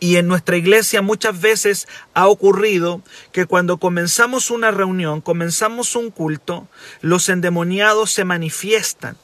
Y 0.00 0.16
en 0.16 0.26
nuestra 0.26 0.56
iglesia 0.56 1.02
muchas 1.02 1.40
veces 1.40 1.86
ha 2.14 2.26
ocurrido 2.26 3.00
que 3.30 3.46
cuando 3.46 3.76
comenzamos 3.76 4.50
una 4.50 4.72
reunión, 4.72 5.20
comenzamos 5.20 5.94
un 5.94 6.10
culto, 6.10 6.66
los 7.00 7.28
endemoniados 7.28 8.10
se 8.10 8.24
manifiestan. 8.24 9.16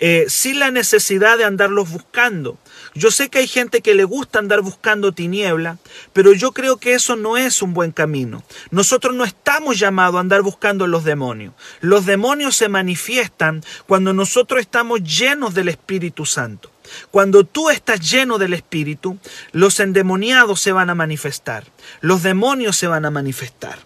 Eh, 0.00 0.26
sin 0.28 0.58
la 0.58 0.70
necesidad 0.70 1.38
de 1.38 1.44
andarlos 1.44 1.90
buscando. 1.90 2.58
Yo 2.96 3.10
sé 3.10 3.28
que 3.28 3.40
hay 3.40 3.46
gente 3.46 3.82
que 3.82 3.94
le 3.94 4.04
gusta 4.04 4.38
andar 4.38 4.62
buscando 4.62 5.12
tiniebla, 5.12 5.76
pero 6.14 6.32
yo 6.32 6.52
creo 6.52 6.78
que 6.78 6.94
eso 6.94 7.14
no 7.14 7.36
es 7.36 7.60
un 7.60 7.74
buen 7.74 7.92
camino. 7.92 8.42
Nosotros 8.70 9.14
no 9.14 9.24
estamos 9.24 9.78
llamados 9.78 10.16
a 10.16 10.20
andar 10.20 10.40
buscando 10.40 10.86
los 10.86 11.04
demonios. 11.04 11.52
Los 11.82 12.06
demonios 12.06 12.56
se 12.56 12.70
manifiestan 12.70 13.62
cuando 13.86 14.14
nosotros 14.14 14.60
estamos 14.60 15.02
llenos 15.02 15.52
del 15.52 15.68
Espíritu 15.68 16.24
Santo. 16.24 16.70
Cuando 17.10 17.44
tú 17.44 17.68
estás 17.68 18.00
lleno 18.10 18.38
del 18.38 18.54
Espíritu, 18.54 19.18
los 19.52 19.78
endemoniados 19.78 20.60
se 20.62 20.72
van 20.72 20.88
a 20.88 20.94
manifestar, 20.94 21.64
los 22.00 22.22
demonios 22.22 22.76
se 22.78 22.86
van 22.86 23.04
a 23.04 23.10
manifestar. 23.10 23.78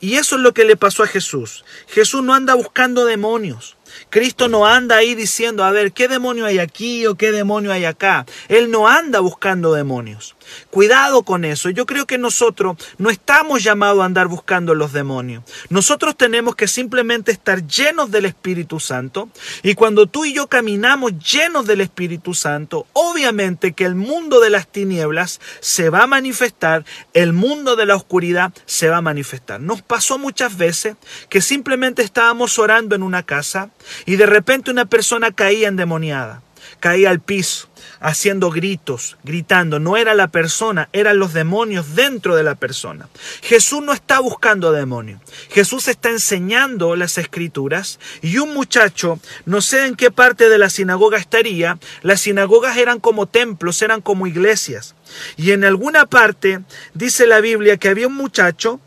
Y 0.00 0.14
eso 0.14 0.36
es 0.36 0.42
lo 0.42 0.54
que 0.54 0.64
le 0.64 0.76
pasó 0.76 1.02
a 1.02 1.06
Jesús. 1.06 1.64
Jesús 1.88 2.22
no 2.22 2.32
anda 2.32 2.54
buscando 2.54 3.04
demonios. 3.04 3.76
Cristo 4.14 4.46
no 4.46 4.64
anda 4.64 4.98
ahí 4.98 5.16
diciendo, 5.16 5.64
a 5.64 5.72
ver, 5.72 5.90
¿qué 5.90 6.06
demonio 6.06 6.46
hay 6.46 6.60
aquí 6.60 7.04
o 7.04 7.16
qué 7.16 7.32
demonio 7.32 7.72
hay 7.72 7.84
acá? 7.84 8.26
Él 8.46 8.70
no 8.70 8.86
anda 8.86 9.18
buscando 9.18 9.74
demonios. 9.74 10.36
Cuidado 10.70 11.22
con 11.22 11.44
eso. 11.44 11.70
Yo 11.70 11.86
creo 11.86 12.06
que 12.06 12.18
nosotros 12.18 12.76
no 12.98 13.10
estamos 13.10 13.62
llamados 13.62 14.02
a 14.02 14.06
andar 14.06 14.28
buscando 14.28 14.74
los 14.74 14.92
demonios. 14.92 15.44
Nosotros 15.68 16.16
tenemos 16.16 16.56
que 16.56 16.68
simplemente 16.68 17.32
estar 17.32 17.66
llenos 17.66 18.10
del 18.10 18.26
Espíritu 18.26 18.80
Santo. 18.80 19.28
Y 19.62 19.74
cuando 19.74 20.06
tú 20.06 20.24
y 20.24 20.34
yo 20.34 20.48
caminamos 20.48 21.12
llenos 21.18 21.66
del 21.66 21.80
Espíritu 21.80 22.34
Santo, 22.34 22.86
obviamente 22.92 23.72
que 23.72 23.84
el 23.84 23.94
mundo 23.94 24.40
de 24.40 24.50
las 24.50 24.68
tinieblas 24.68 25.40
se 25.60 25.90
va 25.90 26.02
a 26.02 26.06
manifestar, 26.06 26.84
el 27.12 27.32
mundo 27.32 27.76
de 27.76 27.86
la 27.86 27.96
oscuridad 27.96 28.52
se 28.66 28.88
va 28.88 28.98
a 28.98 29.02
manifestar. 29.02 29.60
Nos 29.60 29.82
pasó 29.82 30.18
muchas 30.18 30.56
veces 30.56 30.96
que 31.28 31.40
simplemente 31.40 32.02
estábamos 32.02 32.58
orando 32.58 32.94
en 32.94 33.02
una 33.02 33.22
casa 33.22 33.70
y 34.06 34.16
de 34.16 34.26
repente 34.26 34.70
una 34.70 34.86
persona 34.86 35.32
caía 35.32 35.68
endemoniada, 35.68 36.42
caía 36.80 37.10
al 37.10 37.20
piso 37.20 37.68
haciendo 38.04 38.50
gritos, 38.50 39.16
gritando. 39.24 39.80
No 39.80 39.96
era 39.96 40.12
la 40.12 40.28
persona, 40.28 40.90
eran 40.92 41.18
los 41.18 41.32
demonios 41.32 41.94
dentro 41.94 42.36
de 42.36 42.42
la 42.42 42.54
persona. 42.54 43.08
Jesús 43.40 43.82
no 43.82 43.94
está 43.94 44.20
buscando 44.20 44.72
demonios. 44.72 45.22
Jesús 45.48 45.88
está 45.88 46.10
enseñando 46.10 46.96
las 46.96 47.16
escrituras 47.16 47.98
y 48.20 48.36
un 48.36 48.52
muchacho, 48.52 49.18
no 49.46 49.62
sé 49.62 49.86
en 49.86 49.96
qué 49.96 50.10
parte 50.10 50.50
de 50.50 50.58
la 50.58 50.68
sinagoga 50.68 51.16
estaría, 51.16 51.78
las 52.02 52.20
sinagogas 52.20 52.76
eran 52.76 53.00
como 53.00 53.26
templos, 53.26 53.80
eran 53.80 54.02
como 54.02 54.26
iglesias. 54.26 54.94
Y 55.38 55.52
en 55.52 55.64
alguna 55.64 56.04
parte 56.04 56.60
dice 56.92 57.26
la 57.26 57.40
Biblia 57.40 57.78
que 57.78 57.88
había 57.88 58.06
un 58.06 58.14
muchacho 58.16 58.80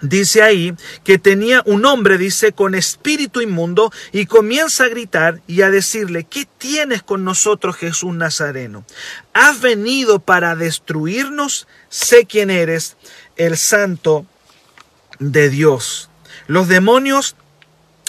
dice 0.00 0.42
ahí 0.42 0.74
que 1.02 1.18
tenía 1.18 1.62
un 1.66 1.84
hombre, 1.84 2.18
dice, 2.18 2.52
con 2.52 2.74
espíritu 2.74 3.40
inmundo 3.40 3.92
y 4.12 4.26
comienza 4.26 4.84
a 4.84 4.88
gritar 4.88 5.40
y 5.46 5.62
a 5.62 5.70
decirle, 5.70 6.24
¿qué 6.24 6.46
tienes 6.58 7.02
con 7.02 7.24
nosotros 7.24 7.76
Jesús 7.76 8.14
Nazareno? 8.14 8.84
¿Has 9.32 9.60
venido 9.60 10.18
para 10.18 10.56
destruirnos? 10.56 11.66
Sé 11.88 12.26
quién 12.26 12.50
eres, 12.50 12.96
el 13.36 13.56
santo 13.56 14.26
de 15.18 15.50
Dios. 15.50 16.10
Los 16.46 16.68
demonios 16.68 17.36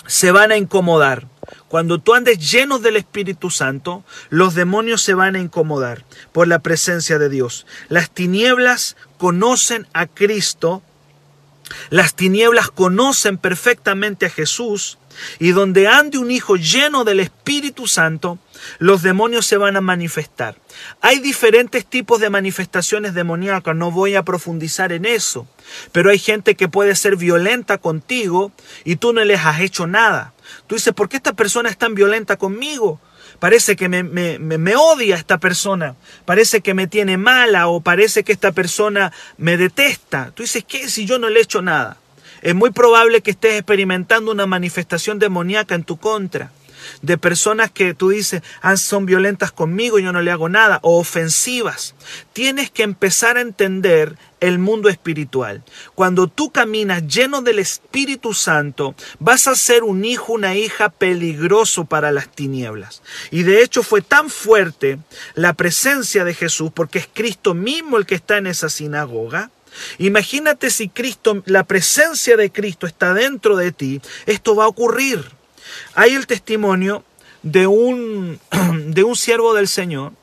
se 0.07 0.31
van 0.31 0.51
a 0.51 0.57
incomodar. 0.57 1.27
Cuando 1.67 1.99
tú 1.99 2.13
andes 2.13 2.51
llenos 2.51 2.81
del 2.81 2.95
Espíritu 2.95 3.49
Santo, 3.49 4.03
los 4.29 4.55
demonios 4.55 5.01
se 5.01 5.13
van 5.13 5.35
a 5.35 5.39
incomodar 5.39 6.05
por 6.31 6.47
la 6.47 6.59
presencia 6.59 7.19
de 7.19 7.29
Dios. 7.29 7.65
Las 7.89 8.09
tinieblas 8.09 8.95
conocen 9.17 9.87
a 9.93 10.07
Cristo 10.07 10.81
las 11.89 12.15
tinieblas 12.15 12.69
conocen 12.69 13.38
perfectamente 13.38 14.25
a 14.25 14.30
Jesús 14.30 14.97
y 15.39 15.51
donde 15.51 15.88
ande 15.88 16.17
un 16.17 16.32
hijo 16.32 16.56
lleno 16.58 17.04
del 17.04 17.19
Espíritu 17.19 17.88
Santo, 17.88 18.38
los 18.80 19.01
demonios 19.01 19.45
se 19.45 19.58
van 19.58 19.78
a 19.78 19.82
manifestar. 19.82 20.58
Hay 21.01 21.19
diferentes 21.19 21.86
tipos 21.86 22.19
de 22.19 22.30
manifestaciones 22.30 23.13
demoníacas, 23.13 23.75
no 23.75 23.91
voy 23.91 24.15
a 24.15 24.23
profundizar 24.23 24.91
en 24.91 25.06
eso, 25.06 25.47
pero 25.91 26.10
hay 26.10 26.19
gente 26.19 26.56
que 26.56 26.67
puede 26.67 26.95
ser 26.95 27.15
violenta 27.15 27.78
contigo 27.78 28.51
y 28.84 28.97
tú 28.97 29.13
no 29.13 29.23
les 29.23 29.39
has 29.45 29.62
hecho 29.62 29.88
nada. 29.88 30.34
Tú 30.67 30.75
dices, 30.75 30.93
¿por 30.93 31.10
qué 31.10 31.17
esta 31.17 31.34
persona 31.34 31.69
es 31.69 31.78
tan 31.78 31.95
violenta 31.95 32.38
conmigo? 32.38 32.99
Parece 33.39 33.75
que 33.75 33.89
me, 33.89 34.03
me, 34.03 34.75
odia 34.75 35.15
esta 35.15 35.37
persona, 35.37 35.95
parece 36.25 36.61
que 36.61 36.73
me 36.73 36.87
tiene 36.87 37.17
mala 37.17 37.67
o 37.67 37.81
parece 37.81 38.23
que 38.23 38.31
esta 38.31 38.51
persona 38.51 39.11
me 39.37 39.57
detesta. 39.57 40.31
Tú 40.33 40.43
dices, 40.43 40.63
¿qué 40.67 40.89
si 40.89 41.05
yo 41.05 41.19
no 41.19 41.29
le 41.29 41.39
he 41.39 41.43
hecho 41.43 41.61
nada? 41.61 41.97
Es 42.41 42.55
muy 42.55 42.71
probable 42.71 43.21
que 43.21 43.31
estés 43.31 43.55
experimentando 43.55 44.31
una 44.31 44.45
manifestación 44.45 45.19
demoníaca 45.19 45.75
en 45.75 45.83
tu 45.83 45.97
contra 45.97 46.51
de 47.01 47.17
personas 47.17 47.71
que 47.71 47.93
tú 47.93 48.09
dices, 48.09 48.41
ah, 48.61 48.77
son 48.77 49.05
violentas 49.05 49.51
conmigo 49.51 49.99
y 49.99 50.03
yo 50.03 50.11
no 50.11 50.21
le 50.21 50.31
hago 50.31 50.49
nada, 50.49 50.79
o 50.83 50.99
ofensivas. 50.99 51.95
Tienes 52.33 52.69
que 52.69 52.83
empezar 52.83 53.37
a 53.37 53.41
entender 53.41 54.17
el 54.47 54.60
mundo 54.60 54.89
espiritual. 54.89 55.63
Cuando 55.95 56.27
tú 56.27 56.51
caminas 56.51 57.08
lleno 57.08 57.41
del 57.41 57.60
Espíritu 57.60 58.34
Santo, 58.34 58.95
vas 59.19 59.47
a 59.47 59.55
ser 59.55 59.84
un 59.84 60.05
hijo, 60.05 60.34
una 60.34 60.55
hija 60.55 60.89
peligroso 60.89 61.86
para 61.86 62.12
las 62.12 62.29
tinieblas. 62.29 63.01
Y 63.31 63.43
de 63.43 63.63
hecho 63.63 63.81
fue 63.81 64.01
tan 64.01 64.29
fuerte 64.29 64.99
la 65.34 65.53
presencia 65.53 66.23
de 66.23 66.34
Jesús, 66.34 66.71
porque 66.73 66.99
es 66.99 67.10
Cristo 67.12 67.53
mismo 67.53 67.97
el 67.97 68.05
que 68.05 68.15
está 68.15 68.38
en 68.38 68.47
esa 68.47 68.69
sinagoga, 68.69 69.51
Imagínate 69.97 70.69
si 70.69 70.88
Cristo, 70.88 71.43
la 71.45 71.65
presencia 71.65 72.38
de 72.38 72.49
Cristo 72.49 72.88
está 72.88 73.13
dentro 73.13 73.58
de 73.58 73.73
ti, 73.73 73.99
esto 74.25 74.55
va 74.55 74.63
a 74.63 74.67
ocurrir. 74.69 75.21
Hay 75.95 76.13
el 76.13 76.27
testimonio 76.27 77.03
de 77.43 77.67
un, 77.67 78.39
de 78.88 79.03
un 79.03 79.17
siervo 79.17 79.53
del 79.53 79.67
Señor, 79.67 80.13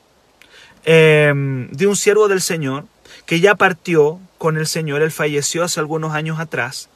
em, 0.85 1.69
de 1.69 1.85
un 1.85 1.95
siervo 1.95 2.27
del 2.27 2.41
Señor 2.41 2.85
que 3.25 3.39
ya 3.39 3.55
partió 3.55 4.19
con 4.37 4.57
el 4.57 4.67
Señor, 4.67 5.01
él 5.01 5.11
falleció 5.11 5.63
hace 5.63 5.79
algunos 5.79 6.13
años 6.13 6.39
atrás. 6.39 6.89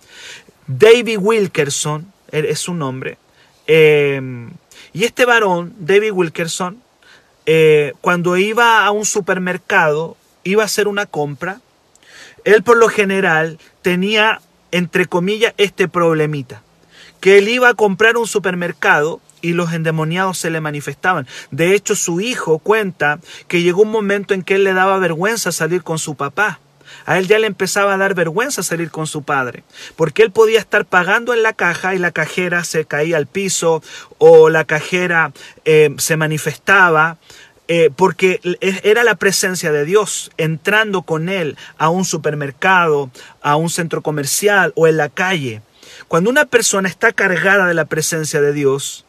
David 0.67 1.19
Wilkerson 1.19 2.11
es 2.31 2.59
su 2.59 2.73
nombre. 2.73 3.17
Em, 3.67 4.51
y 4.93 5.05
este 5.05 5.25
varón, 5.25 5.73
David 5.79 6.11
Wilkerson, 6.11 6.81
eh, 7.45 7.93
cuando 8.01 8.37
iba 8.37 8.85
a 8.85 8.91
un 8.91 9.05
supermercado, 9.05 10.17
iba 10.43 10.63
a 10.63 10.65
hacer 10.65 10.87
una 10.87 11.05
compra, 11.05 11.61
él 12.43 12.63
por 12.63 12.77
lo 12.77 12.89
general 12.89 13.59
tenía, 13.81 14.41
entre 14.71 15.05
comillas, 15.05 15.53
este 15.57 15.87
problemita 15.87 16.61
que 17.19 17.37
él 17.37 17.47
iba 17.47 17.69
a 17.69 17.73
comprar 17.73 18.17
un 18.17 18.27
supermercado 18.27 19.19
y 19.41 19.53
los 19.53 19.73
endemoniados 19.73 20.37
se 20.37 20.49
le 20.49 20.61
manifestaban. 20.61 21.27
De 21.51 21.73
hecho, 21.73 21.95
su 21.95 22.21
hijo 22.21 22.59
cuenta 22.59 23.19
que 23.47 23.61
llegó 23.61 23.83
un 23.83 23.91
momento 23.91 24.33
en 24.33 24.43
que 24.43 24.55
él 24.55 24.63
le 24.63 24.73
daba 24.73 24.97
vergüenza 24.99 25.51
salir 25.51 25.83
con 25.83 25.99
su 25.99 26.15
papá. 26.15 26.59
A 27.05 27.17
él 27.17 27.27
ya 27.27 27.39
le 27.39 27.47
empezaba 27.47 27.93
a 27.93 27.97
dar 27.97 28.13
vergüenza 28.13 28.63
salir 28.63 28.91
con 28.91 29.07
su 29.07 29.23
padre, 29.23 29.63
porque 29.95 30.23
él 30.23 30.31
podía 30.31 30.59
estar 30.59 30.85
pagando 30.85 31.33
en 31.33 31.43
la 31.43 31.53
caja 31.53 31.95
y 31.95 31.99
la 31.99 32.11
cajera 32.11 32.63
se 32.63 32.85
caía 32.85 33.17
al 33.17 33.27
piso 33.27 33.83
o 34.17 34.49
la 34.49 34.65
cajera 34.65 35.31
eh, 35.65 35.93
se 35.97 36.17
manifestaba. 36.17 37.17
Eh, 37.69 37.91
porque 37.93 38.39
era 38.83 39.03
la 39.03 39.15
presencia 39.15 39.73
de 39.73 39.83
Dios 39.83 40.31
entrando 40.37 41.01
con 41.01 41.27
él 41.27 41.57
a 41.77 41.89
un 41.89 42.05
supermercado, 42.05 43.11
a 43.41 43.57
un 43.57 43.69
centro 43.69 44.01
comercial 44.01 44.71
o 44.77 44.87
en 44.87 44.95
la 44.95 45.09
calle. 45.09 45.61
Cuando 46.07 46.29
una 46.29 46.45
persona 46.45 46.87
está 46.87 47.11
cargada 47.11 47.67
de 47.67 47.73
la 47.73 47.83
presencia 47.83 48.39
de 48.39 48.53
Dios, 48.53 49.05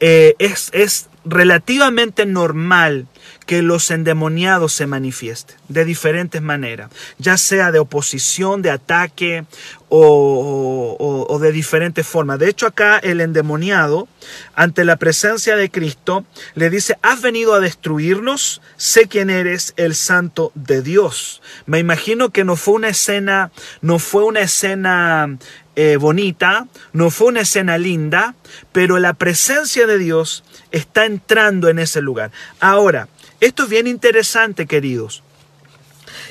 eh, 0.00 0.34
es, 0.38 0.70
es 0.72 1.08
relativamente 1.24 2.26
normal 2.26 3.06
que 3.46 3.62
los 3.62 3.90
endemoniados 3.90 4.72
se 4.72 4.86
manifiesten 4.86 5.56
de 5.68 5.84
diferentes 5.84 6.40
maneras, 6.40 6.90
ya 7.18 7.36
sea 7.36 7.72
de 7.72 7.78
oposición, 7.78 8.62
de 8.62 8.70
ataque 8.70 9.44
o, 9.88 11.38
de 11.40 11.52
diferentes 11.52 12.06
formas. 12.06 12.38
De 12.38 12.48
hecho, 12.48 12.66
acá 12.66 12.98
el 12.98 13.20
endemoniado, 13.20 14.08
ante 14.54 14.84
la 14.84 14.96
presencia 14.96 15.56
de 15.56 15.70
Cristo, 15.70 16.24
le 16.54 16.70
dice, 16.70 16.96
has 17.02 17.22
venido 17.22 17.54
a 17.54 17.60
destruirnos, 17.60 18.62
sé 18.76 19.08
quién 19.08 19.30
eres, 19.30 19.74
el 19.76 19.94
santo 19.94 20.52
de 20.54 20.82
Dios. 20.82 21.42
Me 21.66 21.80
imagino 21.80 22.30
que 22.30 22.44
no 22.44 22.56
fue 22.56 22.74
una 22.74 22.88
escena, 22.88 23.50
no 23.80 23.98
fue 23.98 24.22
una 24.22 24.40
escena 24.40 25.38
eh, 25.76 25.96
bonita, 25.96 26.66
no 26.92 27.10
fue 27.10 27.28
una 27.28 27.40
escena 27.40 27.78
linda, 27.78 28.34
pero 28.72 28.98
la 28.98 29.14
presencia 29.14 29.86
de 29.86 29.98
Dios 29.98 30.44
está 30.72 31.06
entrando 31.06 31.68
en 31.68 31.78
ese 31.78 32.00
lugar. 32.00 32.32
Ahora, 32.58 33.08
esto 33.40 33.64
es 33.64 33.68
bien 33.68 33.86
interesante, 33.86 34.66
queridos. 34.66 35.22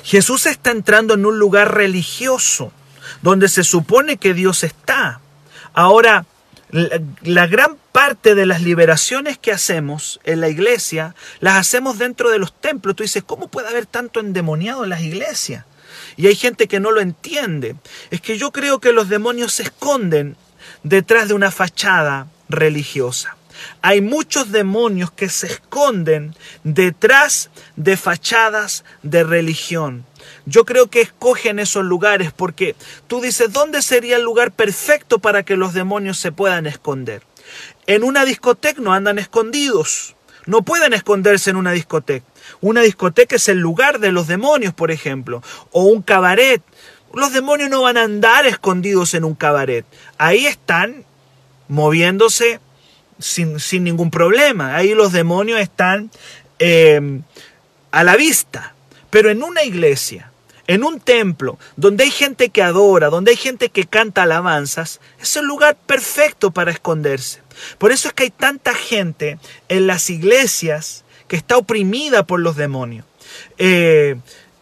Jesús 0.03 0.45
está 0.45 0.71
entrando 0.71 1.13
en 1.13 1.25
un 1.25 1.39
lugar 1.39 1.75
religioso, 1.75 2.71
donde 3.21 3.49
se 3.49 3.63
supone 3.63 4.17
que 4.17 4.33
Dios 4.33 4.63
está. 4.63 5.21
Ahora, 5.73 6.25
la, 6.71 7.47
gran 7.47 7.77
parte 7.91 8.35
de 8.35 8.45
las 8.45 8.61
liberaciones 8.61 9.37
que 9.37 9.51
hacemos 9.51 10.19
en 10.23 10.41
la 10.41 10.49
iglesia, 10.49 11.15
las 11.39 11.57
hacemos 11.57 11.97
dentro 11.97 12.29
de 12.29 12.39
los 12.39 12.53
templos. 12.53 12.95
Tú 12.95 13.03
dices, 13.03 13.23
¿cómo 13.23 13.47
puede 13.47 13.69
haber 13.69 13.85
tanto 13.85 14.19
endemoniado 14.19 14.83
en 14.83 14.89
las 14.89 15.01
iglesias? 15.01 15.65
Y 16.19 16.27
hay 16.27 16.35
gente 16.35 16.67
que 16.67 16.81
no 16.81 16.91
lo 16.91 16.99
entiende. 16.99 17.77
Es 18.11 18.19
que 18.19 18.37
yo 18.37 18.51
creo 18.51 18.79
que 18.79 18.91
los 18.91 19.07
demonios 19.07 19.53
se 19.53 19.63
esconden 19.63 20.35
detrás 20.83 21.29
de 21.29 21.33
una 21.33 21.49
fachada 21.49 22.27
religiosa. 22.49 23.37
Hay 23.81 24.01
muchos 24.01 24.51
demonios 24.51 25.11
que 25.11 25.29
se 25.29 25.47
esconden 25.47 26.35
detrás 26.65 27.49
de 27.77 27.95
fachadas 27.95 28.83
de 29.01 29.23
religión. 29.23 30.05
Yo 30.45 30.65
creo 30.65 30.89
que 30.89 30.99
escogen 30.99 31.57
esos 31.57 31.85
lugares 31.85 32.33
porque 32.33 32.75
tú 33.07 33.21
dices, 33.21 33.53
¿dónde 33.53 33.81
sería 33.81 34.17
el 34.17 34.23
lugar 34.23 34.51
perfecto 34.51 35.19
para 35.19 35.43
que 35.43 35.55
los 35.55 35.73
demonios 35.73 36.17
se 36.19 36.33
puedan 36.33 36.67
esconder? 36.67 37.23
En 37.87 38.03
una 38.03 38.25
discoteca 38.25 38.81
no 38.81 38.91
andan 38.91 39.19
escondidos. 39.19 40.15
No 40.45 40.63
pueden 40.63 40.91
esconderse 40.93 41.49
en 41.49 41.55
una 41.55 41.71
discoteca. 41.71 42.25
Una 42.61 42.81
discoteca 42.81 43.35
es 43.35 43.47
el 43.49 43.59
lugar 43.59 43.99
de 43.99 44.11
los 44.11 44.27
demonios, 44.27 44.73
por 44.73 44.91
ejemplo. 44.91 45.41
O 45.71 45.83
un 45.83 46.01
cabaret. 46.01 46.61
Los 47.13 47.33
demonios 47.33 47.69
no 47.69 47.81
van 47.81 47.97
a 47.97 48.03
andar 48.03 48.45
escondidos 48.45 49.13
en 49.13 49.23
un 49.23 49.35
cabaret. 49.35 49.85
Ahí 50.17 50.45
están 50.45 51.05
moviéndose 51.67 52.59
sin, 53.19 53.57
ningún 53.83 54.11
problema. 54.11 54.75
Ahí 54.75 54.93
los 54.93 55.11
demonios 55.11 55.59
están 55.59 56.11
eh, 56.59 57.21
a 57.91 58.03
la 58.03 58.15
vista. 58.15 58.75
Pero 59.09 59.31
en 59.31 59.41
una 59.43 59.63
iglesia, 59.63 60.31
en 60.67 60.83
un 60.83 60.99
templo, 60.99 61.57
donde 61.77 62.03
hay 62.03 62.11
gente 62.11 62.49
que 62.49 62.61
adora, 62.61 63.09
donde 63.09 63.31
hay 63.31 63.37
gente 63.37 63.69
que 63.69 63.85
canta 63.85 64.23
alabanzas, 64.23 64.99
es 65.19 65.35
el 65.35 65.45
lugar 65.45 65.75
perfecto 65.75 66.51
para 66.51 66.71
esconderse. 66.71 67.41
Por 67.79 67.91
eso 67.91 68.07
es 68.07 68.13
que 68.13 68.23
hay 68.23 68.29
tanta 68.29 68.75
gente 68.75 69.39
en 69.67 69.87
las 69.87 70.11
iglesias 70.11 71.05
que 71.29 71.37
está 71.37 71.55
oprimida 71.55 72.23
por 72.23 72.41
los 72.41 72.57
demonios. 72.57 73.05
Eh, 73.57 74.17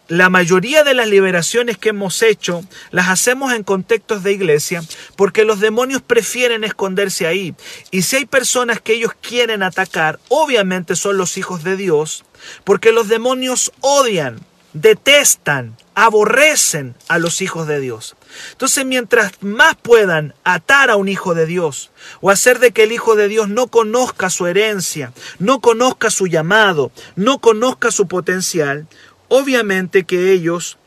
la 0.09 0.29
mayoría 0.29 0.83
de 0.83 0.93
las 0.93 1.07
liberaciones 1.07 1.77
que 1.77 1.89
hemos 1.89 2.21
hecho 2.21 2.63
las 2.91 3.09
hacemos 3.09 3.53
en 3.53 3.63
contextos 3.63 4.23
de 4.23 4.33
iglesia 4.33 4.83
porque 5.15 5.43
los 5.43 5.59
demonios 5.59 6.01
prefieren 6.01 6.63
esconderse 6.63 7.25
ahí. 7.25 7.55
Y 7.91 8.03
si 8.03 8.17
hay 8.17 8.25
personas 8.25 8.79
que 8.79 8.93
ellos 8.93 9.13
quieren 9.19 9.63
atacar, 9.63 10.19
obviamente 10.29 10.95
son 10.95 11.17
los 11.17 11.37
hijos 11.37 11.63
de 11.63 11.75
Dios, 11.75 12.23
porque 12.63 12.91
los 12.91 13.07
demonios 13.07 13.71
odian, 13.81 14.39
detestan, 14.73 15.75
aborrecen 15.95 16.95
a 17.07 17.17
los 17.17 17.41
hijos 17.41 17.67
de 17.67 17.79
Dios. 17.79 18.16
Entonces, 18.51 18.85
mientras 18.85 19.31
más 19.41 19.75
puedan 19.75 20.33
atar 20.43 20.89
a 20.89 20.95
un 20.95 21.07
hijo 21.07 21.33
de 21.33 21.45
Dios 21.45 21.91
o 22.21 22.29
hacer 22.29 22.59
de 22.59 22.71
que 22.71 22.83
el 22.83 22.91
hijo 22.91 23.15
de 23.15 23.27
Dios 23.27 23.49
no 23.49 23.67
conozca 23.67 24.29
su 24.29 24.47
herencia, 24.47 25.13
no 25.39 25.59
conozca 25.59 26.09
su 26.09 26.27
llamado, 26.27 26.91
no 27.15 27.39
conozca 27.39 27.91
su 27.91 28.07
potencial, 28.07 28.87
obviamente 29.27 30.05
que 30.05 30.31
ellos 30.31 30.77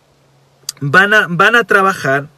van 0.80 1.14
a, 1.14 1.26
van 1.28 1.56
a 1.56 1.64
trabajar 1.64 2.28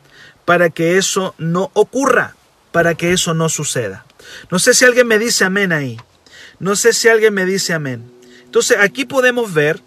para 0.45 0.71
que 0.71 0.99
eso 0.99 1.35
no 1.39 1.71
ocurra, 1.75 2.35
para 2.73 2.95
que 2.95 3.13
eso 3.13 3.35
no 3.35 3.49
suceda. 3.49 4.05
No 4.51 4.59
sé 4.59 4.75
si 4.75 4.85
alguien 4.85 5.07
me 5.07 5.19
dice 5.19 5.45
amén 5.45 5.73
ahí. 5.73 5.99
No 6.59 6.77
sé 6.77 6.93
si 6.93 7.09
alguien 7.09 7.35
me 7.35 7.45
dice 7.45 7.73
amén. 7.73 8.11
Entonces 8.45 8.79
aquí 8.81 9.05
podemos 9.05 9.53
ver 9.53 9.81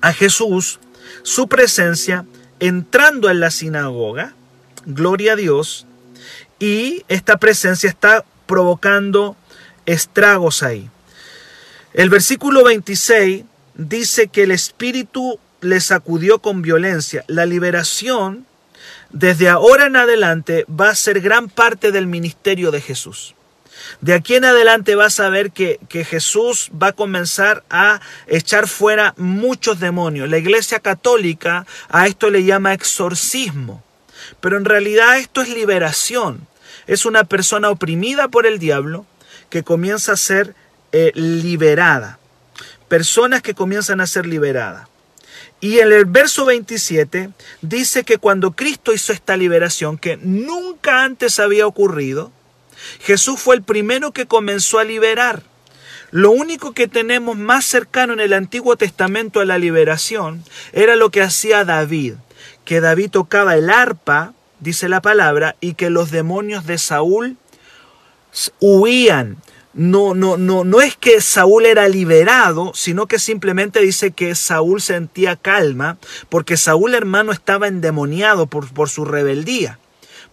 a 0.00 0.12
Jesús, 0.12 0.80
su 1.22 1.48
presencia, 1.48 2.26
entrando 2.60 3.30
en 3.30 3.40
la 3.40 3.50
sinagoga, 3.50 4.34
gloria 4.86 5.32
a 5.32 5.36
Dios, 5.36 5.86
y 6.58 7.04
esta 7.08 7.36
presencia 7.38 7.88
está 7.88 8.24
provocando 8.46 9.36
estragos 9.86 10.62
ahí. 10.62 10.88
El 11.92 12.10
versículo 12.10 12.64
26 12.64 13.44
dice 13.74 14.28
que 14.28 14.44
el 14.44 14.50
Espíritu 14.50 15.38
le 15.60 15.80
sacudió 15.80 16.40
con 16.40 16.62
violencia. 16.62 17.24
La 17.26 17.46
liberación 17.46 18.46
desde 19.10 19.48
ahora 19.48 19.86
en 19.86 19.96
adelante 19.96 20.64
va 20.68 20.90
a 20.90 20.94
ser 20.94 21.20
gran 21.20 21.48
parte 21.48 21.92
del 21.92 22.06
ministerio 22.06 22.70
de 22.70 22.80
Jesús. 22.80 23.34
De 24.00 24.14
aquí 24.14 24.34
en 24.34 24.44
adelante 24.44 24.94
vas 24.94 25.20
a 25.20 25.28
ver 25.28 25.50
que, 25.50 25.78
que, 25.88 26.04
Jesús 26.04 26.70
va 26.70 26.88
a 26.88 26.92
comenzar 26.92 27.64
a 27.70 28.00
echar 28.26 28.68
fuera 28.68 29.14
muchos 29.16 29.80
demonios. 29.80 30.28
La 30.28 30.38
Iglesia 30.38 30.80
Católica 30.80 31.66
a 31.88 32.06
esto 32.06 32.30
le 32.30 32.44
llama 32.44 32.74
exorcismo. 32.74 33.82
Pero 34.40 34.56
en 34.56 34.64
realidad 34.64 35.18
esto 35.18 35.42
es 35.42 35.48
liberación. 35.48 36.46
Es 36.86 37.04
una 37.04 37.24
persona 37.24 37.70
oprimida 37.70 38.28
por 38.28 38.46
el 38.46 38.58
diablo 38.58 39.06
que 39.50 39.62
comienza 39.62 40.12
a 40.12 40.16
ser 40.16 40.54
eh, 40.92 41.12
liberada 41.14 42.18
personas 42.94 43.42
que 43.42 43.54
comienzan 43.54 44.00
a 44.00 44.06
ser 44.06 44.26
liberadas. 44.26 44.88
Y 45.60 45.78
en 45.78 45.92
el 45.92 46.04
verso 46.04 46.44
27 46.44 47.30
dice 47.60 48.04
que 48.04 48.18
cuando 48.18 48.52
Cristo 48.52 48.92
hizo 48.92 49.12
esta 49.12 49.36
liberación, 49.36 49.98
que 49.98 50.16
nunca 50.18 51.02
antes 51.04 51.40
había 51.40 51.66
ocurrido, 51.66 52.30
Jesús 53.00 53.40
fue 53.40 53.56
el 53.56 53.62
primero 53.62 54.12
que 54.12 54.26
comenzó 54.26 54.78
a 54.78 54.84
liberar. 54.84 55.42
Lo 56.10 56.30
único 56.30 56.72
que 56.72 56.86
tenemos 56.86 57.36
más 57.36 57.64
cercano 57.64 58.12
en 58.12 58.20
el 58.20 58.32
Antiguo 58.32 58.76
Testamento 58.76 59.40
a 59.40 59.44
la 59.44 59.58
liberación 59.58 60.44
era 60.72 60.94
lo 60.94 61.10
que 61.10 61.22
hacía 61.22 61.64
David, 61.64 62.14
que 62.64 62.80
David 62.80 63.10
tocaba 63.10 63.56
el 63.56 63.68
arpa, 63.68 64.32
dice 64.60 64.88
la 64.88 65.02
palabra, 65.02 65.56
y 65.60 65.74
que 65.74 65.90
los 65.90 66.10
demonios 66.10 66.66
de 66.66 66.78
Saúl 66.78 67.36
huían 68.60 69.38
no, 69.72 70.14
no, 70.14 70.36
no, 70.36 70.62
no 70.62 70.80
es 70.80 70.96
que 70.96 71.20
Saúl 71.20 71.66
era 71.66 71.88
liberado, 71.88 72.70
sino 72.74 73.06
que 73.06 73.18
simplemente 73.18 73.80
dice 73.80 74.12
que 74.12 74.36
Saúl 74.36 74.80
sentía 74.80 75.34
calma, 75.34 75.98
porque 76.28 76.56
Saúl 76.56 76.94
hermano 76.94 77.32
estaba 77.32 77.66
endemoniado 77.66 78.46
por, 78.46 78.72
por 78.72 78.88
su 78.88 79.04
rebeldía 79.04 79.80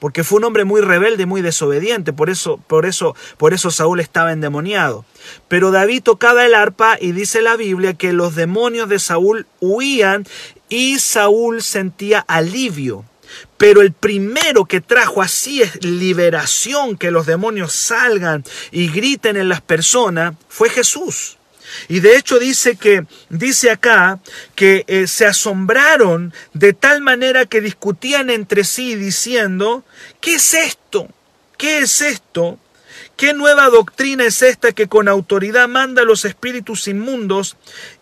porque 0.01 0.23
fue 0.23 0.39
un 0.39 0.45
hombre 0.45 0.65
muy 0.65 0.81
rebelde, 0.81 1.27
muy 1.27 1.43
desobediente, 1.43 2.11
por 2.11 2.31
eso, 2.31 2.57
por 2.65 2.87
eso, 2.87 3.15
por 3.37 3.53
eso 3.53 3.69
Saúl 3.69 3.99
estaba 3.99 4.31
endemoniado. 4.31 5.05
Pero 5.47 5.69
David 5.69 6.01
tocaba 6.01 6.43
el 6.43 6.55
arpa 6.55 6.97
y 6.99 7.11
dice 7.11 7.43
la 7.43 7.55
Biblia 7.55 7.93
que 7.93 8.11
los 8.11 8.33
demonios 8.33 8.89
de 8.89 8.97
Saúl 8.97 9.45
huían 9.59 10.25
y 10.69 10.97
Saúl 10.97 11.61
sentía 11.61 12.19
alivio. 12.19 13.05
Pero 13.57 13.83
el 13.83 13.91
primero 13.91 14.65
que 14.65 14.81
trajo 14.81 15.21
así 15.21 15.61
es 15.61 15.85
liberación, 15.85 16.97
que 16.97 17.11
los 17.11 17.27
demonios 17.27 17.71
salgan 17.71 18.43
y 18.71 18.87
griten 18.87 19.37
en 19.37 19.49
las 19.49 19.61
personas, 19.61 20.33
fue 20.49 20.69
Jesús. 20.69 21.37
Y 21.88 21.99
de 21.99 22.17
hecho 22.17 22.39
dice 22.39 22.75
que, 22.75 23.05
dice 23.29 23.71
acá, 23.71 24.19
que 24.55 24.84
eh, 24.88 25.07
se 25.07 25.25
asombraron 25.25 26.34
de 26.53 26.73
tal 26.73 27.01
manera 27.01 27.45
que 27.45 27.62
discutían 27.62 28.29
entre 28.29 28.63
sí 28.63 28.95
diciendo, 28.95 29.84
¿qué 30.19 30.36
es 30.36 30.53
esto? 30.53 31.07
¿Qué 31.57 31.79
es 31.79 32.01
esto? 32.01 32.60
¿Qué 33.21 33.34
nueva 33.34 33.69
doctrina 33.69 34.25
es 34.25 34.41
esta 34.41 34.71
que 34.71 34.88
con 34.88 35.07
autoridad 35.07 35.67
manda 35.67 36.01
a 36.01 36.05
los 36.05 36.25
espíritus 36.25 36.88
inmundos 36.88 37.55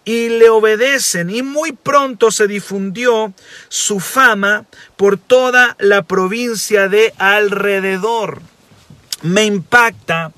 y 0.06 0.30
le 0.30 0.50
obedecen? 0.50 1.30
Y 1.30 1.44
muy 1.44 1.74
pronto 1.74 2.32
se 2.32 2.48
difundió 2.48 3.34
su 3.68 4.00
fama 4.00 4.66
por 4.96 5.18
toda 5.18 5.76
la 5.80 6.04
provincia 6.04 6.88
de 6.88 7.14
alrededor. 7.18 8.42
Me 9.22 9.44
impacta 9.44 10.32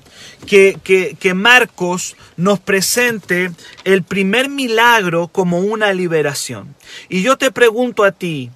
que, 0.46 0.78
que, 1.18 1.34
Marcos 1.34 2.16
nos 2.36 2.60
presente 2.60 3.52
el 3.84 4.02
primer 4.02 4.48
milagro 4.48 5.28
como 5.28 5.60
una 5.60 5.92
liberación. 5.92 6.74
Y 7.08 7.22
yo 7.22 7.38
te 7.38 7.50
pregunto 7.50 8.04
a 8.04 8.12
ti, 8.12 8.50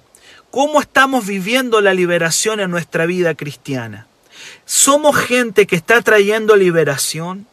¿cómo 0.51 0.81
estamos 0.81 1.25
viviendo 1.25 1.81
la 1.81 1.93
liberación 1.93 2.59
en 2.59 2.71
nuestra 2.71 3.05
vida 3.05 3.35
cristiana? 3.35 4.07
¿Somos 4.65 5.15
gente 5.15 5.65
que 5.65 5.75
está 5.75 6.01
trayendo 6.01 6.55
liberación? 6.55 7.47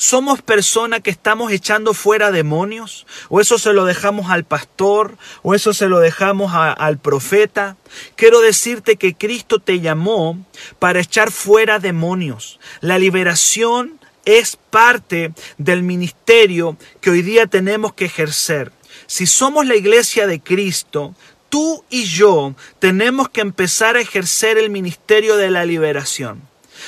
¿Somos 0.00 0.42
personas 0.42 1.00
que 1.00 1.10
estamos 1.10 1.50
echando 1.50 1.92
fuera 1.92 2.30
demonios? 2.30 3.04
¿O 3.30 3.40
eso 3.40 3.58
se 3.58 3.72
lo 3.72 3.84
dejamos 3.84 4.30
al 4.30 4.44
pastor? 4.44 5.18
¿O 5.42 5.56
eso 5.56 5.74
se 5.74 5.88
lo 5.88 5.98
dejamos 5.98 6.52
al 6.54 6.98
profeta? 6.98 7.76
Quiero 8.14 8.40
decirte 8.40 8.94
que 8.94 9.16
Cristo 9.16 9.58
te 9.58 9.80
llamó 9.80 10.38
para 10.78 11.00
echar 11.00 11.32
fuera 11.32 11.80
demonios. 11.80 12.60
La 12.80 12.96
liberación 12.96 13.98
es 14.24 14.56
parte 14.56 15.32
del 15.56 15.82
ministerio 15.82 16.76
que 17.00 17.10
hoy 17.10 17.22
día 17.22 17.48
tenemos 17.48 17.92
que 17.92 18.04
ejercer. 18.04 18.70
Si 19.08 19.26
somos 19.26 19.66
la 19.66 19.74
iglesia 19.74 20.28
de 20.28 20.38
Cristo, 20.38 21.16
tú 21.48 21.84
y 21.90 22.04
yo 22.04 22.54
tenemos 22.78 23.30
que 23.30 23.40
empezar 23.40 23.96
a 23.96 24.00
ejercer 24.00 24.58
el 24.58 24.70
ministerio 24.70 25.36
de 25.36 25.50
la 25.50 25.64
liberación. 25.64 26.46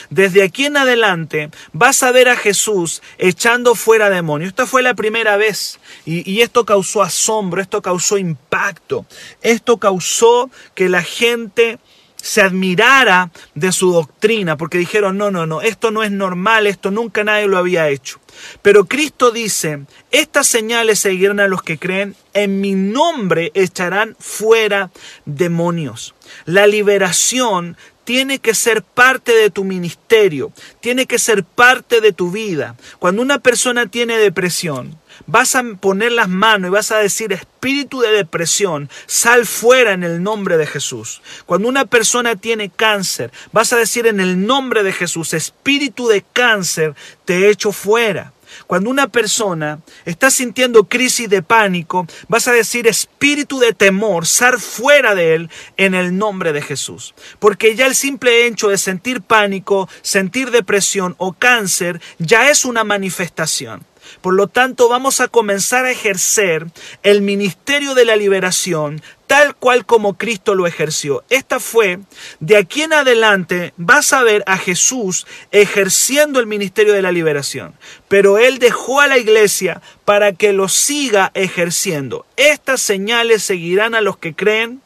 Desde 0.08 0.42
aquí 0.42 0.66
en 0.66 0.76
adelante 0.76 1.50
vas 1.72 2.02
a 2.02 2.12
ver 2.12 2.28
a 2.28 2.36
Jesús 2.36 3.02
echando 3.18 3.74
fuera 3.74 4.10
demonios. 4.10 4.48
Esta 4.48 4.66
fue 4.66 4.82
la 4.82 4.94
primera 4.94 5.36
vez 5.36 5.78
y, 6.04 6.40
esto 6.40 6.64
causó 6.64 7.02
asombro, 7.02 7.60
esto 7.60 7.82
causó 7.82 8.18
impacto, 8.18 9.04
esto 9.42 9.78
causó 9.78 10.50
que 10.74 10.88
la 10.88 11.02
gente 11.02 11.78
se 12.22 12.42
admirara 12.42 13.30
de 13.54 13.72
su 13.72 13.92
doctrina, 13.92 14.56
porque 14.56 14.78
dijeron, 14.78 15.16
no, 15.16 15.30
no, 15.30 15.46
no, 15.46 15.62
esto 15.62 15.90
no 15.90 16.02
es 16.02 16.10
normal, 16.10 16.66
esto 16.66 16.90
nunca 16.90 17.24
nadie 17.24 17.46
lo 17.46 17.58
había 17.58 17.88
hecho. 17.88 18.20
Pero 18.62 18.84
Cristo 18.86 19.30
dice, 19.30 19.80
estas 20.10 20.46
señales 20.46 20.98
seguirán 20.98 21.40
a 21.40 21.48
los 21.48 21.62
que 21.62 21.78
creen, 21.78 22.14
en 22.32 22.60
mi 22.60 22.74
nombre 22.74 23.50
echarán 23.54 24.16
fuera 24.18 24.90
demonios. 25.24 26.14
La 26.44 26.66
liberación 26.66 27.76
tiene 28.04 28.38
que 28.38 28.54
ser 28.54 28.82
parte 28.82 29.32
de 29.32 29.50
tu 29.50 29.64
ministerio, 29.64 30.52
tiene 30.80 31.06
que 31.06 31.18
ser 31.18 31.44
parte 31.44 32.00
de 32.00 32.12
tu 32.12 32.30
vida. 32.30 32.76
Cuando 32.98 33.22
una 33.22 33.38
persona 33.38 33.86
tiene 33.86 34.16
depresión, 34.18 34.98
vas 35.26 35.54
a 35.54 35.62
poner 35.80 36.12
las 36.12 36.28
manos 36.28 36.68
y 36.68 36.72
vas 36.72 36.90
a 36.90 36.98
decir, 36.98 37.32
espíritu 37.32 38.00
de 38.00 38.10
depresión, 38.10 38.88
sal 39.06 39.46
fuera 39.46 39.92
en 39.92 40.02
el 40.02 40.22
nombre 40.22 40.56
de 40.56 40.66
Jesús. 40.66 41.22
Cuando 41.46 41.68
una 41.68 41.84
persona 41.84 42.36
tiene 42.36 42.70
cáncer, 42.70 43.30
vas 43.52 43.72
a 43.72 43.76
decir 43.76 44.06
en 44.06 44.20
el 44.20 44.46
nombre 44.46 44.82
de 44.82 44.92
Jesús, 44.92 45.34
espíritu 45.34 46.08
de 46.08 46.24
cáncer, 46.32 46.94
te 47.24 47.50
echo 47.50 47.72
fuera. 47.72 48.32
Cuando 48.66 48.90
una 48.90 49.08
persona 49.08 49.80
está 50.04 50.30
sintiendo 50.30 50.84
crisis 50.84 51.28
de 51.28 51.42
pánico, 51.42 52.06
vas 52.28 52.48
a 52.48 52.52
decir 52.52 52.86
espíritu 52.86 53.58
de 53.58 53.72
temor, 53.72 54.26
sal 54.26 54.58
fuera 54.58 55.14
de 55.14 55.34
él 55.34 55.50
en 55.76 55.94
el 55.94 56.16
nombre 56.16 56.52
de 56.52 56.62
Jesús. 56.62 57.14
Porque 57.38 57.74
ya 57.76 57.86
el 57.86 57.94
simple 57.94 58.46
hecho 58.46 58.68
de 58.68 58.78
sentir 58.78 59.22
pánico, 59.22 59.88
sentir 60.02 60.50
depresión 60.50 61.14
o 61.18 61.32
cáncer 61.32 62.00
ya 62.18 62.50
es 62.50 62.64
una 62.64 62.84
manifestación. 62.84 63.84
Por 64.20 64.34
lo 64.34 64.48
tanto, 64.48 64.88
vamos 64.88 65.20
a 65.20 65.28
comenzar 65.28 65.84
a 65.84 65.90
ejercer 65.90 66.66
el 67.02 67.22
ministerio 67.22 67.94
de 67.94 68.04
la 68.04 68.16
liberación 68.16 69.02
tal 69.30 69.54
cual 69.54 69.86
como 69.86 70.18
Cristo 70.18 70.56
lo 70.56 70.66
ejerció. 70.66 71.22
Esta 71.30 71.60
fue, 71.60 72.00
de 72.40 72.56
aquí 72.56 72.82
en 72.82 72.92
adelante 72.92 73.72
vas 73.76 74.12
a 74.12 74.24
ver 74.24 74.42
a 74.48 74.58
Jesús 74.58 75.24
ejerciendo 75.52 76.40
el 76.40 76.48
ministerio 76.48 76.92
de 76.94 77.00
la 77.00 77.12
liberación, 77.12 77.74
pero 78.08 78.38
Él 78.38 78.58
dejó 78.58 79.00
a 79.00 79.06
la 79.06 79.18
iglesia 79.18 79.82
para 80.04 80.32
que 80.32 80.52
lo 80.52 80.66
siga 80.66 81.30
ejerciendo. 81.34 82.26
Estas 82.36 82.82
señales 82.82 83.44
seguirán 83.44 83.94
a 83.94 84.00
los 84.00 84.16
que 84.16 84.34
creen, 84.34 84.82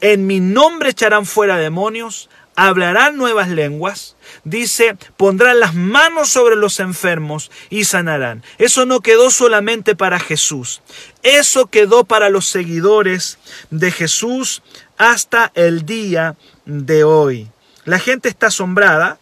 en 0.00 0.26
mi 0.26 0.40
nombre 0.40 0.90
echarán 0.90 1.24
fuera 1.24 1.56
demonios, 1.56 2.28
hablarán 2.56 3.16
nuevas 3.16 3.48
lenguas, 3.48 4.16
dice, 4.44 4.96
pondrán 5.16 5.60
las 5.60 5.74
manos 5.74 6.30
sobre 6.30 6.56
los 6.56 6.80
enfermos 6.80 7.50
y 7.70 7.84
sanarán. 7.84 8.42
Eso 8.58 8.86
no 8.86 9.00
quedó 9.00 9.30
solamente 9.30 9.96
para 9.96 10.18
Jesús, 10.18 10.82
eso 11.24 11.66
quedó 11.66 12.04
para 12.04 12.28
los 12.28 12.46
seguidores 12.46 13.38
de 13.70 13.90
Jesús 13.90 14.62
hasta 14.98 15.50
el 15.54 15.86
día 15.86 16.36
de 16.66 17.02
hoy. 17.02 17.48
La 17.86 17.98
gente 17.98 18.28
está 18.28 18.48
asombrada. 18.48 19.18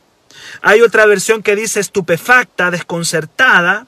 Hay 0.63 0.83
otra 0.83 1.07
versión 1.07 1.43
que 1.43 1.57
dice 1.57 1.79
estupefacta, 1.81 2.73
desconcertada. 2.73 3.87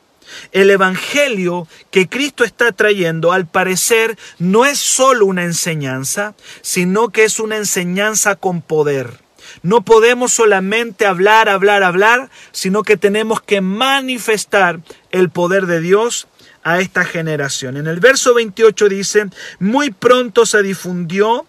El 0.53 0.71
Evangelio 0.71 1.69
que 1.91 2.09
Cristo 2.09 2.45
está 2.45 2.73
trayendo, 2.73 3.33
al 3.33 3.47
parecer, 3.47 4.17
no 4.39 4.65
es 4.65 4.79
solo 4.79 5.27
una 5.27 5.43
enseñanza, 5.43 6.35
sino 6.63 7.11
que 7.11 7.25
es 7.25 7.41
una 7.41 7.57
enseñanza 7.57 8.37
con 8.37 8.63
poder. 8.63 9.25
No 9.63 9.83
podemos 9.83 10.33
solamente 10.33 11.05
hablar, 11.05 11.49
hablar, 11.49 11.83
hablar, 11.83 12.31
sino 12.53 12.85
que 12.85 12.97
tenemos 12.97 13.43
que 13.43 13.61
manifestar 13.61 14.81
el 15.11 15.31
poder 15.31 15.67
de 15.67 15.81
Dios 15.81 16.29
a 16.65 16.81
esta 16.81 17.05
generación. 17.05 17.77
En 17.77 17.87
el 17.87 18.01
verso 18.01 18.35
28 18.35 18.89
dice, 18.89 19.27
muy 19.59 19.91
pronto 19.91 20.47
se 20.47 20.63
difundió 20.63 21.47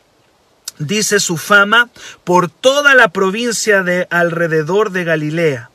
dice 0.77 1.21
su 1.21 1.37
fama 1.37 1.89
por 2.25 2.49
toda 2.49 2.95
la 2.95 3.07
provincia 3.07 3.81
de 3.81 4.07
alrededor 4.09 4.91
de 4.91 5.05
Galilea 5.05 5.69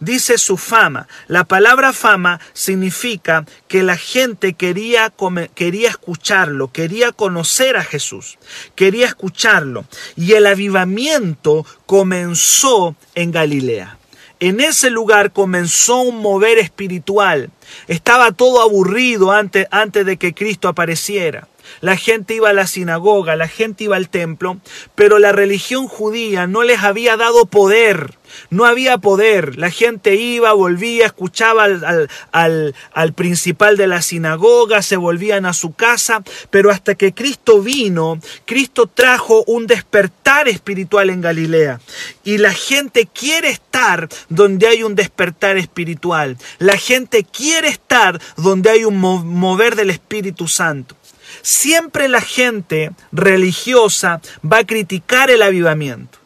dice 0.00 0.38
su 0.38 0.56
fama. 0.56 1.08
La 1.26 1.44
palabra 1.44 1.92
fama 1.92 2.40
significa 2.52 3.44
que 3.66 3.82
la 3.82 3.96
gente 3.96 4.54
quería, 4.54 5.12
quería 5.54 5.90
escucharlo, 5.90 6.72
quería 6.72 7.12
conocer 7.12 7.76
a 7.76 7.84
Jesús, 7.84 8.38
quería 8.74 9.06
escucharlo. 9.06 9.86
Y 10.16 10.32
el 10.32 10.46
avivamiento 10.46 11.66
comenzó 11.86 12.96
en 13.14 13.32
Galilea. 13.32 13.98
En 14.40 14.60
ese 14.60 14.90
lugar 14.90 15.32
comenzó 15.32 16.00
un 16.00 16.18
mover 16.18 16.58
espiritual. 16.58 17.50
Estaba 17.88 18.30
todo 18.32 18.62
aburrido 18.62 19.32
antes, 19.32 19.66
antes 19.70 20.06
de 20.06 20.16
que 20.16 20.32
Cristo 20.32 20.68
apareciera. 20.68 21.48
La 21.80 21.96
gente 21.96 22.34
iba 22.34 22.50
a 22.50 22.52
la 22.54 22.66
sinagoga, 22.66 23.36
la 23.36 23.48
gente 23.48 23.84
iba 23.84 23.96
al 23.96 24.08
templo, 24.08 24.58
pero 24.94 25.18
la 25.18 25.32
religión 25.32 25.88
judía 25.88 26.46
no 26.46 26.62
les 26.62 26.80
había 26.80 27.16
dado 27.16 27.46
poder. 27.46 28.16
No 28.50 28.64
había 28.66 28.98
poder. 28.98 29.58
La 29.58 29.70
gente 29.70 30.14
iba, 30.16 30.52
volvía, 30.52 31.06
escuchaba 31.06 31.64
al, 31.64 32.08
al, 32.32 32.74
al, 32.92 33.12
principal 33.14 33.76
de 33.76 33.86
la 33.86 34.02
sinagoga, 34.02 34.82
se 34.82 34.96
volvían 34.96 35.46
a 35.46 35.52
su 35.52 35.72
casa, 35.72 36.22
pero 36.50 36.70
hasta 36.70 36.94
que 36.94 37.14
Cristo 37.14 37.62
vino, 37.62 38.20
Cristo 38.44 38.86
trajo 38.86 39.44
un 39.46 39.66
despertar 39.66 40.48
espiritual 40.48 41.10
en 41.10 41.20
Galilea. 41.20 41.80
Y 42.24 42.38
la 42.38 42.52
gente 42.52 43.06
quiere 43.06 43.48
estar 43.48 44.08
donde 44.28 44.66
hay 44.66 44.82
un 44.82 44.94
despertar 44.94 45.56
espiritual. 45.56 46.36
La 46.58 46.76
gente 46.76 47.24
quiere 47.24 47.68
estar 47.68 48.20
donde 48.36 48.70
hay 48.70 48.84
un 48.84 48.98
mover 48.98 49.76
del 49.76 49.90
Espíritu 49.90 50.48
Santo. 50.48 50.97
Siempre 51.42 52.08
la 52.08 52.20
gente 52.20 52.92
religiosa 53.12 54.20
va 54.44 54.58
a 54.58 54.66
criticar 54.66 55.30
el 55.30 55.42
avivamiento. 55.42 56.18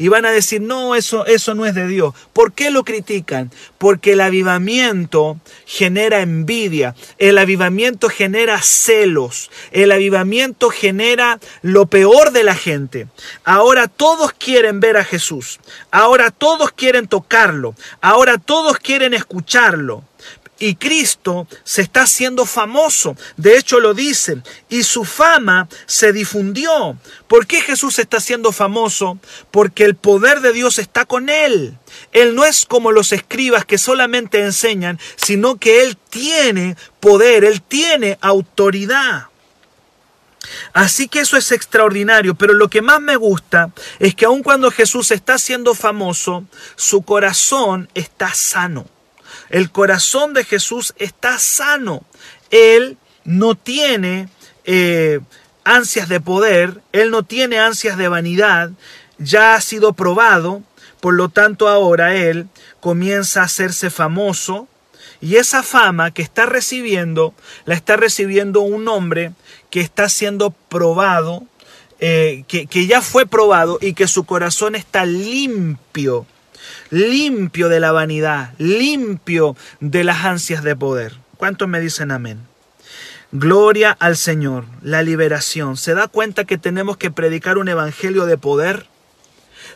Y 0.00 0.08
van 0.08 0.24
a 0.24 0.30
decir, 0.30 0.62
no, 0.62 0.94
eso, 0.94 1.26
eso 1.26 1.54
no 1.54 1.66
es 1.66 1.74
de 1.74 1.86
Dios. 1.86 2.14
¿Por 2.32 2.54
qué 2.54 2.70
lo 2.70 2.84
critican? 2.84 3.50
Porque 3.76 4.14
el 4.14 4.22
avivamiento 4.22 5.38
genera 5.66 6.22
envidia, 6.22 6.94
el 7.18 7.36
avivamiento 7.36 8.08
genera 8.08 8.62
celos, 8.62 9.50
el 9.72 9.92
avivamiento 9.92 10.70
genera 10.70 11.38
lo 11.60 11.84
peor 11.84 12.32
de 12.32 12.44
la 12.44 12.54
gente. 12.54 13.08
Ahora 13.44 13.88
todos 13.88 14.32
quieren 14.32 14.80
ver 14.80 14.96
a 14.96 15.04
Jesús, 15.04 15.60
ahora 15.90 16.30
todos 16.30 16.72
quieren 16.72 17.06
tocarlo, 17.06 17.74
ahora 18.00 18.38
todos 18.38 18.78
quieren 18.78 19.12
escucharlo. 19.12 20.02
Y 20.60 20.74
Cristo 20.74 21.48
se 21.64 21.80
está 21.80 22.02
haciendo 22.02 22.44
famoso. 22.44 23.16
De 23.38 23.56
hecho 23.56 23.80
lo 23.80 23.94
dicen. 23.94 24.44
Y 24.68 24.82
su 24.82 25.04
fama 25.06 25.68
se 25.86 26.12
difundió. 26.12 26.98
¿Por 27.26 27.46
qué 27.46 27.62
Jesús 27.62 27.98
está 27.98 28.18
haciendo 28.18 28.52
famoso? 28.52 29.18
Porque 29.50 29.84
el 29.84 29.96
poder 29.96 30.42
de 30.42 30.52
Dios 30.52 30.78
está 30.78 31.06
con 31.06 31.30
él. 31.30 31.78
Él 32.12 32.34
no 32.34 32.44
es 32.44 32.66
como 32.66 32.92
los 32.92 33.12
escribas 33.12 33.64
que 33.64 33.78
solamente 33.78 34.40
enseñan, 34.40 35.00
sino 35.16 35.56
que 35.56 35.82
Él 35.82 35.96
tiene 35.96 36.76
poder, 37.00 37.44
Él 37.44 37.62
tiene 37.62 38.18
autoridad. 38.20 39.28
Así 40.74 41.08
que 41.08 41.20
eso 41.20 41.38
es 41.38 41.52
extraordinario, 41.52 42.34
pero 42.34 42.52
lo 42.52 42.68
que 42.68 42.82
más 42.82 43.00
me 43.00 43.16
gusta 43.16 43.70
es 43.98 44.14
que 44.14 44.26
aun 44.26 44.42
cuando 44.42 44.70
Jesús 44.70 45.10
está 45.10 45.38
siendo 45.38 45.74
famoso, 45.74 46.44
su 46.76 47.02
corazón 47.02 47.88
está 47.94 48.34
sano. 48.34 48.86
El 49.48 49.70
corazón 49.70 50.34
de 50.34 50.44
Jesús 50.44 50.94
está 50.98 51.38
sano. 51.38 52.02
Él 52.50 52.98
no 53.24 53.54
tiene 53.54 54.28
eh, 54.64 55.20
ansias 55.64 56.08
de 56.08 56.20
poder, 56.20 56.80
Él 56.92 57.10
no 57.10 57.22
tiene 57.22 57.58
ansias 57.58 57.96
de 57.96 58.08
vanidad, 58.08 58.70
ya 59.18 59.54
ha 59.54 59.60
sido 59.60 59.92
probado, 59.92 60.62
por 61.00 61.14
lo 61.14 61.28
tanto 61.28 61.68
ahora 61.68 62.14
Él 62.14 62.48
comienza 62.80 63.40
a 63.40 63.44
hacerse 63.44 63.90
famoso 63.90 64.68
y 65.20 65.36
esa 65.36 65.62
fama 65.62 66.12
que 66.12 66.22
está 66.22 66.46
recibiendo, 66.46 67.34
la 67.66 67.74
está 67.74 67.96
recibiendo 67.96 68.60
un 68.60 68.88
hombre 68.88 69.32
que 69.70 69.80
está 69.80 70.08
siendo 70.08 70.50
probado, 70.50 71.44
eh, 72.00 72.44
que, 72.48 72.66
que 72.66 72.86
ya 72.86 73.02
fue 73.02 73.26
probado 73.26 73.78
y 73.80 73.92
que 73.92 74.08
su 74.08 74.24
corazón 74.24 74.74
está 74.74 75.04
limpio 75.04 76.26
limpio 76.90 77.68
de 77.68 77.80
la 77.80 77.92
vanidad, 77.92 78.52
limpio 78.58 79.56
de 79.80 80.04
las 80.04 80.24
ansias 80.24 80.62
de 80.62 80.76
poder. 80.76 81.14
¿Cuántos 81.36 81.68
me 81.68 81.80
dicen 81.80 82.10
amén? 82.10 82.38
Gloria 83.32 83.96
al 83.98 84.16
Señor, 84.16 84.64
la 84.82 85.02
liberación. 85.02 85.76
¿Se 85.76 85.94
da 85.94 86.08
cuenta 86.08 86.44
que 86.44 86.58
tenemos 86.58 86.96
que 86.96 87.12
predicar 87.12 87.58
un 87.58 87.68
evangelio 87.68 88.26
de 88.26 88.36
poder? 88.36 88.86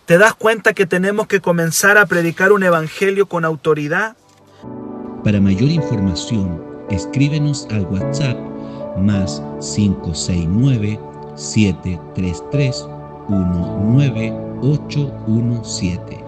¿Te 0.06 0.18
das 0.18 0.34
cuenta 0.34 0.74
que 0.74 0.86
tenemos 0.86 1.28
que 1.28 1.40
comenzar 1.40 1.96
a 1.96 2.06
predicar 2.06 2.50
un 2.52 2.64
evangelio 2.64 3.26
con 3.26 3.44
autoridad? 3.44 4.16
Para 5.22 5.40
mayor 5.40 5.70
información, 5.70 6.60
escríbenos 6.90 7.68
al 7.70 7.86
WhatsApp 7.86 8.36
más 8.98 9.40
569 9.60 10.98
733 11.36 12.86
19817. 13.28 16.23